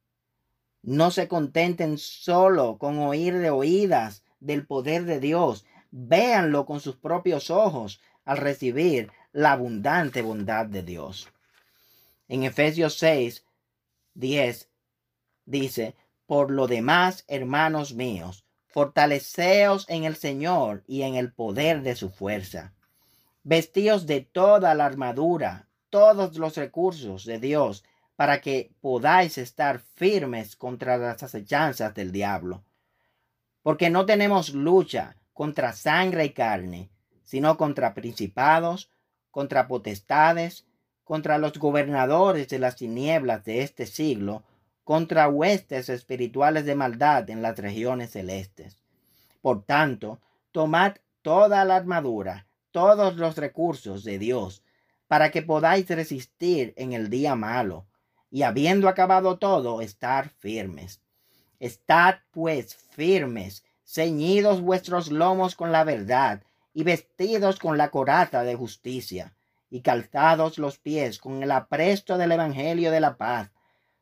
No 0.81 1.11
se 1.11 1.27
contenten 1.27 1.97
solo 1.97 2.77
con 2.77 2.99
oír 2.99 3.37
de 3.37 3.49
oídas 3.49 4.23
del 4.39 4.65
poder 4.65 5.05
de 5.05 5.19
Dios. 5.19 5.65
Véanlo 5.91 6.65
con 6.65 6.79
sus 6.79 6.95
propios 6.95 7.49
ojos 7.49 8.01
al 8.25 8.37
recibir 8.37 9.11
la 9.31 9.53
abundante 9.53 10.21
bondad 10.21 10.65
de 10.65 10.83
Dios. 10.83 11.29
En 12.27 12.43
Efesios 12.43 12.97
6, 12.97 13.45
10 14.13 14.69
dice, 15.45 15.95
por 16.25 16.51
lo 16.51 16.67
demás, 16.67 17.25
hermanos 17.27 17.95
míos, 17.95 18.45
fortaleceos 18.67 19.85
en 19.89 20.03
el 20.03 20.15
Señor 20.15 20.83
y 20.87 21.01
en 21.01 21.15
el 21.15 21.33
poder 21.33 21.81
de 21.81 21.95
su 21.95 22.09
fuerza. 22.09 22.73
Vestíos 23.43 24.05
de 24.05 24.21
toda 24.21 24.75
la 24.75 24.85
armadura, 24.85 25.67
todos 25.89 26.37
los 26.37 26.55
recursos 26.55 27.25
de 27.25 27.39
Dios, 27.39 27.83
para 28.19 28.41
que 28.41 28.73
podáis 28.82 29.38
estar 29.38 29.79
firmes 29.79 30.58
contra 30.58 30.97
las 30.97 31.23
acechanzas 31.23 31.95
del 31.95 32.12
diablo. 32.12 32.65
Porque 33.63 33.89
no 33.89 34.05
tenemos 34.05 34.53
lucha 34.53 35.15
contra 35.32 35.71
sangre 35.71 36.25
y 36.25 36.32
carne, 36.32 36.89
sino 37.23 37.55
contra 37.55 37.93
principados, 37.93 38.91
contra 39.32 39.69
potestades, 39.69 40.65
contra 41.05 41.38
los 41.38 41.53
gobernadores 41.53 42.49
de 42.49 42.60
las 42.60 42.75
tinieblas 42.75 43.45
de 43.45 43.62
este 43.62 43.86
siglo, 43.86 44.43
contra 44.84 45.29
huestes 45.29 45.88
espirituales 45.88 46.65
de 46.65 46.75
maldad 46.75 47.29
en 47.29 47.41
las 47.41 47.58
regiones 47.58 48.12
celestes. 48.12 48.84
Por 49.39 49.63
tanto, 49.63 50.19
tomad 50.51 50.95
toda 51.21 51.63
la 51.63 51.77
armadura, 51.77 52.47
todos 52.71 53.15
los 53.15 53.38
recursos 53.38 54.03
de 54.03 54.19
Dios, 54.19 54.62
para 55.08 55.32
que 55.32 55.41
podáis 55.41 55.88
resistir 55.88 56.73
en 56.75 56.91
el 56.91 57.10
día 57.10 57.36
malo, 57.36 57.86
y 58.31 58.43
habiendo 58.43 58.87
acabado 58.87 59.37
todo, 59.37 59.81
estar 59.81 60.29
firmes. 60.29 61.01
Estad 61.59 62.15
pues 62.31 62.75
firmes, 62.75 63.63
ceñidos 63.83 64.61
vuestros 64.61 65.11
lomos 65.11 65.55
con 65.55 65.71
la 65.71 65.83
verdad, 65.83 66.43
y 66.73 66.83
vestidos 66.83 67.59
con 67.59 67.77
la 67.77 67.89
coraza 67.89 68.43
de 68.43 68.55
justicia, 68.55 69.33
y 69.69 69.81
calzados 69.81 70.57
los 70.57 70.77
pies 70.77 71.19
con 71.19 71.43
el 71.43 71.51
apresto 71.51 72.17
del 72.17 72.31
Evangelio 72.31 72.91
de 72.91 72.99
la 72.99 73.17
paz 73.17 73.51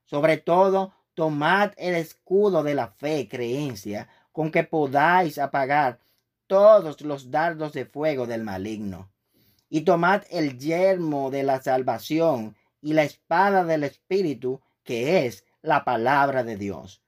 sobre 0.08 0.38
todo, 0.38 0.94
tomad 1.14 1.74
el 1.76 1.96
escudo 1.96 2.64
de 2.64 2.74
la 2.74 2.88
fe, 2.88 3.28
creencia, 3.30 4.08
con 4.32 4.52
que 4.52 4.64
podáis 4.64 5.38
apagar 5.38 6.00
todos 6.48 7.02
los 7.02 7.30
dardos 7.30 7.74
de 7.74 7.86
fuego 7.86 8.26
del 8.26 8.44
maligno. 8.44 9.12
Y 9.70 9.82
tomad 9.82 10.24
el 10.30 10.58
yermo 10.58 11.30
de 11.30 11.44
la 11.44 11.62
salvación 11.62 12.56
y 12.82 12.94
la 12.94 13.04
espada 13.04 13.64
del 13.64 13.84
Espíritu, 13.84 14.62
que 14.84 15.26
es 15.26 15.46
la 15.62 15.84
palabra 15.84 16.44
de 16.44 16.58
Dios, 16.58 17.02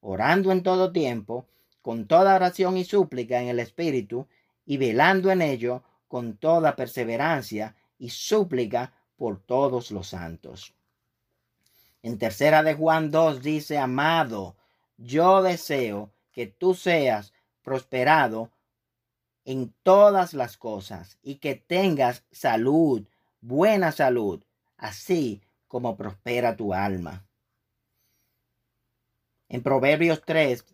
orando 0.00 0.52
en 0.52 0.62
todo 0.62 0.92
tiempo, 0.92 1.46
con 1.82 2.06
toda 2.06 2.34
oración 2.34 2.76
y 2.76 2.84
súplica 2.84 3.40
en 3.40 3.48
el 3.48 3.60
Espíritu, 3.60 4.26
y 4.64 4.76
velando 4.76 5.30
en 5.30 5.42
ello 5.42 5.82
con 6.08 6.36
toda 6.36 6.76
perseverancia 6.76 7.76
y 7.98 8.10
súplica 8.10 8.92
por 9.16 9.40
todos 9.40 9.90
los 9.90 10.08
santos. 10.08 10.74
En 12.02 12.18
tercera 12.18 12.62
de 12.62 12.74
Juan 12.74 13.10
2 13.10 13.42
dice, 13.42 13.78
amado, 13.78 14.56
yo 14.96 15.42
deseo 15.42 16.12
que 16.32 16.46
tú 16.46 16.74
seas 16.74 17.32
prosperado 17.62 18.50
en 19.44 19.72
todas 19.82 20.34
las 20.34 20.56
cosas 20.56 21.18
y 21.22 21.36
que 21.36 21.54
tengas 21.54 22.24
salud, 22.30 23.06
buena 23.40 23.92
salud, 23.92 24.42
así 24.76 25.42
como 25.68 25.96
prospera 25.96 26.56
tu 26.56 26.72
alma. 26.72 27.26
En 29.48 29.62
Proverbios 29.62 30.22
3, 30.24 30.64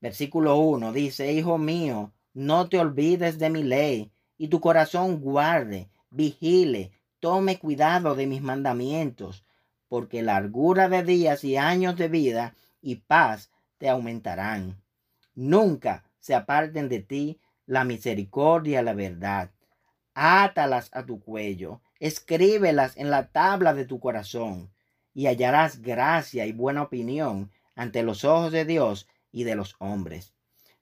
versículo 0.00 0.58
1 0.58 0.92
dice, 0.92 1.32
Hijo 1.32 1.58
mío, 1.58 2.12
no 2.32 2.68
te 2.68 2.78
olvides 2.78 3.38
de 3.38 3.50
mi 3.50 3.62
ley 3.62 4.12
y 4.36 4.48
tu 4.48 4.60
corazón 4.60 5.20
guarde, 5.20 5.88
vigile, 6.10 6.92
tome 7.20 7.58
cuidado 7.58 8.14
de 8.14 8.26
mis 8.26 8.42
mandamientos 8.42 9.44
porque 9.94 10.22
largura 10.22 10.88
de 10.88 11.04
días 11.04 11.44
y 11.44 11.56
años 11.56 11.96
de 11.96 12.08
vida 12.08 12.56
y 12.80 12.96
paz 12.96 13.52
te 13.78 13.88
aumentarán. 13.88 14.82
Nunca 15.34 16.04
se 16.18 16.34
aparten 16.34 16.88
de 16.88 17.00
ti 17.00 17.40
la 17.66 17.84
misericordia 17.84 18.80
y 18.80 18.84
la 18.84 18.94
verdad. 18.94 19.50
Átalas 20.14 20.90
a 20.92 21.06
tu 21.06 21.20
cuello, 21.20 21.80
escríbelas 22.00 22.96
en 22.96 23.10
la 23.10 23.28
tabla 23.28 23.74
de 23.74 23.84
tu 23.84 24.00
corazón, 24.00 24.70
y 25.14 25.26
hallarás 25.26 25.80
gracia 25.80 26.46
y 26.46 26.52
buena 26.52 26.82
opinión 26.82 27.50
ante 27.74 28.02
los 28.02 28.24
ojos 28.24 28.52
de 28.52 28.64
Dios 28.64 29.08
y 29.32 29.44
de 29.44 29.54
los 29.54 29.76
hombres. 29.78 30.34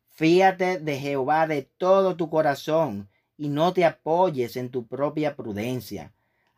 Fíate 0.08 0.78
de 0.78 0.98
Jehová 0.98 1.46
de 1.46 1.62
todo 1.62 2.16
tu 2.16 2.30
corazón, 2.30 3.08
y 3.36 3.48
no 3.48 3.72
te 3.72 3.84
apoyes 3.84 4.56
en 4.56 4.70
tu 4.70 4.86
propia 4.86 5.36
prudencia 5.36 6.12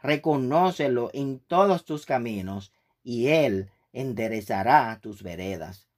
reconócelo 0.05 1.11
en 1.15 1.41
todos 1.41 1.87
tus 1.87 2.05
caminos 2.05 2.73
y 3.03 3.29
él 3.29 3.71
enderezará 3.95 5.01
tus 5.01 5.23
veredas. 5.23 5.89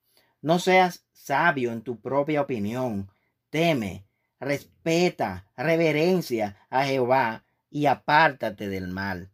No 0.40 0.60
seas 0.60 1.04
sabio 1.12 1.72
en 1.72 1.82
tu 1.82 2.00
propia 2.00 2.40
opinión, 2.40 3.10
teme, 3.50 4.04
respeta, 4.38 5.48
reverencia 5.56 6.56
a 6.70 6.84
Jehová 6.84 7.42
y 7.70 7.86
apártate 7.86 8.68
del 8.68 8.88
mal, 8.88 9.30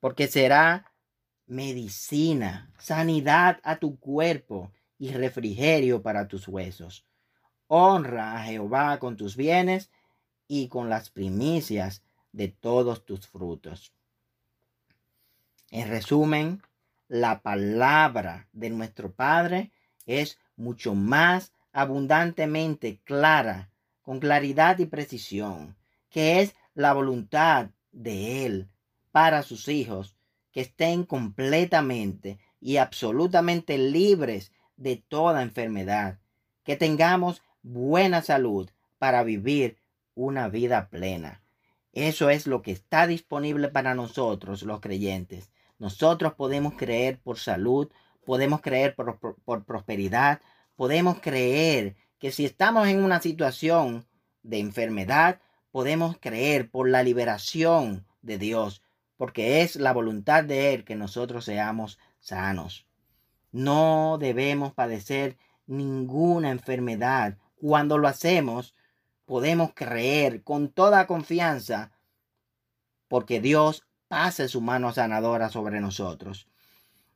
porque 0.00 0.28
será 0.28 0.92
medicina, 1.46 2.72
sanidad 2.78 3.60
a 3.62 3.76
tu 3.76 3.98
cuerpo 3.98 4.72
y 4.98 5.12
refrigerio 5.12 6.02
para 6.02 6.28
tus 6.28 6.48
huesos. 6.48 7.06
Honra 7.68 8.36
a 8.36 8.44
Jehová 8.44 8.98
con 8.98 9.16
tus 9.16 9.36
bienes 9.36 9.90
y 10.48 10.68
con 10.68 10.88
las 10.88 11.10
primicias 11.10 12.02
de 12.32 12.48
todos 12.48 13.04
tus 13.04 13.26
frutos. 13.26 13.92
En 15.70 15.88
resumen, 15.88 16.62
la 17.08 17.40
palabra 17.40 18.48
de 18.52 18.70
nuestro 18.70 19.12
Padre 19.12 19.72
es 20.06 20.38
mucho 20.56 20.94
más 20.94 21.52
abundantemente 21.72 23.00
clara, 23.04 23.70
con 24.02 24.20
claridad 24.20 24.78
y 24.78 24.86
precisión, 24.86 25.76
que 26.08 26.40
es 26.40 26.54
la 26.76 26.92
voluntad 26.92 27.70
de 27.90 28.46
Él 28.46 28.68
para 29.10 29.42
sus 29.42 29.66
hijos, 29.66 30.14
que 30.52 30.60
estén 30.60 31.04
completamente 31.04 32.38
y 32.60 32.76
absolutamente 32.76 33.78
libres 33.78 34.52
de 34.76 34.96
toda 34.96 35.42
enfermedad, 35.42 36.20
que 36.62 36.76
tengamos 36.76 37.42
buena 37.62 38.22
salud 38.22 38.70
para 38.98 39.24
vivir 39.24 39.78
una 40.14 40.48
vida 40.48 40.88
plena. 40.88 41.42
Eso 41.92 42.28
es 42.28 42.46
lo 42.46 42.60
que 42.60 42.72
está 42.72 43.06
disponible 43.06 43.68
para 43.68 43.94
nosotros 43.94 44.62
los 44.62 44.80
creyentes. 44.80 45.50
Nosotros 45.78 46.34
podemos 46.34 46.74
creer 46.74 47.18
por 47.18 47.38
salud, 47.38 47.90
podemos 48.26 48.60
creer 48.60 48.94
por, 48.94 49.64
prosperidad, 49.64 50.42
podemos 50.74 51.20
creer 51.20 51.96
que 52.18 52.32
si 52.32 52.44
estamos 52.44 52.86
en 52.88 53.02
una 53.02 53.22
situación 53.22 54.06
de 54.42 54.58
enfermedad, 54.58 55.40
podemos 55.76 56.16
creer 56.18 56.70
por 56.70 56.88
la 56.88 57.02
liberación 57.02 58.06
de 58.22 58.38
Dios, 58.38 58.82
porque 59.18 59.60
es 59.60 59.76
la 59.76 59.92
voluntad 59.92 60.42
de 60.42 60.72
Él 60.72 60.84
que 60.84 60.94
nosotros 60.94 61.44
seamos 61.44 61.98
sanos. 62.18 62.86
No 63.52 64.16
debemos 64.18 64.72
padecer 64.72 65.36
ninguna 65.66 66.50
enfermedad. 66.50 67.36
Cuando 67.56 67.98
lo 67.98 68.08
hacemos, 68.08 68.74
podemos 69.26 69.74
creer 69.74 70.42
con 70.42 70.70
toda 70.70 71.06
confianza 71.06 71.92
porque 73.06 73.42
Dios 73.42 73.86
pase 74.08 74.48
su 74.48 74.62
mano 74.62 74.94
sanadora 74.94 75.50
sobre 75.50 75.82
nosotros. 75.82 76.48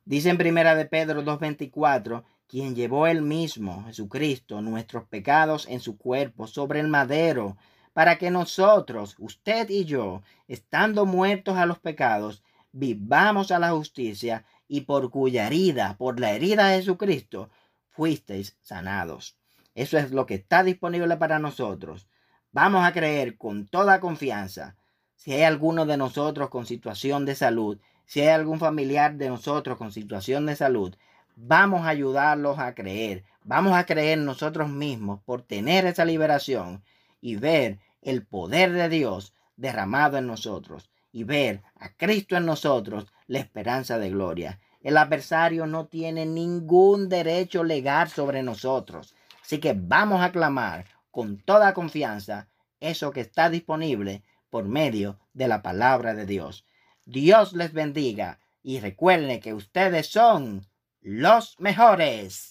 Dice 0.05 0.29
en 0.29 0.37
primera 0.37 0.75
de 0.75 0.85
Pedro 0.85 1.23
2.24, 1.23 2.23
quien 2.45 2.75
llevó 2.75 3.07
él 3.07 3.23
mismo, 3.23 3.85
Jesucristo, 3.85 4.61
nuestros 4.61 5.07
pecados 5.07 5.67
en 5.67 5.79
su 5.79 5.97
cuerpo 5.97 6.45
sobre 6.45 6.79
el 6.79 6.89
madero, 6.89 7.57
para 7.93 8.17
que 8.17 8.31
nosotros, 8.31 9.15
usted 9.19 9.69
y 9.69 9.85
yo, 9.85 10.21
estando 10.47 11.05
muertos 11.05 11.57
a 11.57 11.65
los 11.65 11.79
pecados, 11.79 12.43
vivamos 12.71 13.51
a 13.51 13.59
la 13.59 13.71
justicia 13.71 14.45
y 14.67 14.81
por 14.81 15.09
cuya 15.09 15.47
herida, 15.47 15.95
por 15.97 16.19
la 16.19 16.31
herida 16.31 16.69
de 16.69 16.77
Jesucristo, 16.77 17.49
fuisteis 17.89 18.57
sanados. 18.61 19.37
Eso 19.75 19.97
es 19.97 20.11
lo 20.11 20.25
que 20.25 20.35
está 20.35 20.63
disponible 20.63 21.17
para 21.17 21.39
nosotros. 21.39 22.07
Vamos 22.51 22.85
a 22.85 22.93
creer 22.93 23.37
con 23.37 23.67
toda 23.67 23.99
confianza. 23.99 24.75
Si 25.15 25.33
hay 25.33 25.43
alguno 25.43 25.85
de 25.85 25.97
nosotros 25.97 26.49
con 26.49 26.65
situación 26.65 27.25
de 27.25 27.35
salud, 27.35 27.79
si 28.05 28.21
hay 28.21 28.29
algún 28.29 28.59
familiar 28.59 29.15
de 29.15 29.29
nosotros 29.29 29.77
con 29.77 29.91
situación 29.91 30.45
de 30.45 30.55
salud, 30.55 30.95
vamos 31.35 31.85
a 31.85 31.89
ayudarlos 31.89 32.59
a 32.59 32.73
creer. 32.73 33.23
Vamos 33.43 33.73
a 33.73 33.85
creer 33.85 34.17
nosotros 34.19 34.69
mismos 34.69 35.21
por 35.23 35.41
tener 35.41 35.85
esa 35.85 36.05
liberación 36.05 36.83
y 37.21 37.35
ver 37.35 37.79
el 38.01 38.25
poder 38.25 38.73
de 38.73 38.89
Dios 38.89 39.33
derramado 39.55 40.17
en 40.17 40.27
nosotros 40.27 40.89
y 41.11 41.23
ver 41.23 41.61
a 41.75 41.89
Cristo 41.93 42.35
en 42.35 42.45
nosotros 42.45 43.05
la 43.27 43.39
esperanza 43.39 43.97
de 43.97 44.09
gloria. 44.09 44.59
El 44.81 44.97
adversario 44.97 45.67
no 45.67 45.85
tiene 45.85 46.25
ningún 46.25 47.07
derecho 47.07 47.63
legal 47.63 48.09
sobre 48.09 48.41
nosotros. 48.41 49.13
Así 49.41 49.59
que 49.59 49.73
vamos 49.77 50.21
a 50.21 50.31
clamar 50.31 50.85
con 51.11 51.37
toda 51.37 51.73
confianza 51.73 52.47
eso 52.79 53.11
que 53.11 53.21
está 53.21 53.49
disponible 53.49 54.23
por 54.49 54.65
medio 54.65 55.19
de 55.33 55.47
la 55.47 55.61
palabra 55.61 56.13
de 56.15 56.25
Dios. 56.25 56.65
Dios 57.05 57.53
les 57.53 57.73
bendiga 57.73 58.39
y 58.63 58.79
recuerden 58.79 59.39
que 59.39 59.53
ustedes 59.53 60.07
son 60.07 60.67
los 61.01 61.59
mejores. 61.59 62.50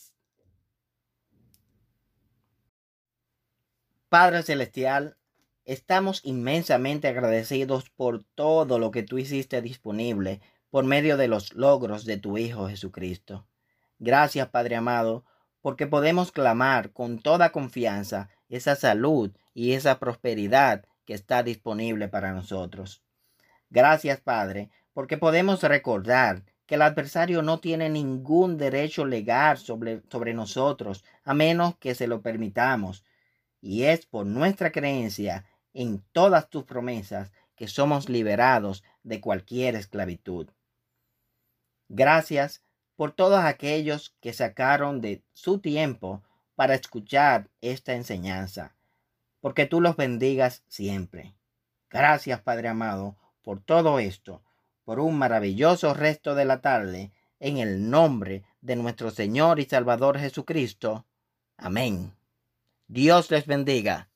Padre 4.11 4.42
Celestial, 4.42 5.16
estamos 5.64 6.20
inmensamente 6.25 7.07
agradecidos 7.07 7.90
por 7.90 8.25
todo 8.25 8.81
lo 8.81 8.90
que 8.90 9.05
tú 9.05 9.18
hiciste 9.18 9.62
disponible 9.62 10.40
por 10.68 10.83
medio 10.85 11.16
de 11.16 11.29
los 11.29 11.55
logros 11.55 12.05
de 12.07 12.16
tu 12.16 12.37
Hijo 12.37 12.68
Jesucristo. 12.68 13.46
Gracias, 14.01 14.49
Padre 14.49 14.75
amado, 14.75 15.25
porque 15.61 15.87
podemos 15.87 16.33
clamar 16.33 16.90
con 16.90 17.20
toda 17.20 17.53
confianza 17.53 18.31
esa 18.49 18.75
salud 18.75 19.31
y 19.55 19.75
esa 19.75 20.01
prosperidad 20.01 20.85
que 21.05 21.14
está 21.14 21.44
disponible 21.44 22.09
para 22.09 22.33
nosotros. 22.33 23.05
Gracias, 23.68 24.20
Padre, 24.20 24.70
porque 24.92 25.18
podemos 25.18 25.62
recordar 25.62 26.42
que 26.66 26.75
el 26.75 26.83
adversario 26.83 27.42
no 27.42 27.61
tiene 27.61 27.88
ningún 27.88 28.59
derecho 28.59 29.05
legal 29.05 29.57
sobre, 29.59 30.03
sobre 30.11 30.35
nosotros, 30.35 31.05
a 31.23 31.33
menos 31.33 31.77
que 31.77 31.94
se 31.94 32.09
lo 32.09 32.23
permitamos. 32.23 33.05
Y 33.61 33.85
es 33.85 34.07
por 34.07 34.27
nuestra 34.27 34.73
creencia 34.73 35.44
en 35.73 36.03
todas 36.12 36.49
tus 36.49 36.64
promesas 36.64 37.33
que 37.55 37.68
somos 37.68 38.09
liberados 38.09 38.83
de 39.03 39.20
cualquier 39.20 39.75
esclavitud. 39.75 40.49
Gracias 41.88 42.62
por 42.96 43.12
todos 43.12 43.44
aquellos 43.44 44.14
que 44.20 44.33
sacaron 44.33 45.01
de 45.01 45.23
su 45.33 45.59
tiempo 45.59 46.23
para 46.55 46.75
escuchar 46.75 47.49
esta 47.61 47.94
enseñanza, 47.94 48.77
porque 49.40 49.66
tú 49.66 49.81
los 49.81 49.96
bendigas 49.96 50.62
siempre. 50.68 51.35
Gracias, 51.88 52.40
Padre 52.42 52.68
amado, 52.68 53.16
por 53.42 53.61
todo 53.61 53.99
esto, 53.99 54.42
por 54.85 55.01
un 55.01 55.16
maravilloso 55.16 55.94
resto 55.94 56.35
de 56.35 56.44
la 56.44 56.61
tarde, 56.61 57.12
en 57.38 57.57
el 57.59 57.90
nombre 57.90 58.44
de 58.61 58.77
nuestro 58.77 59.11
Señor 59.11 59.59
y 59.59 59.64
Salvador 59.64 60.18
Jesucristo. 60.18 61.07
Amén. 61.57 62.12
Dios 62.92 63.31
les 63.31 63.46
bendiga. 63.46 64.10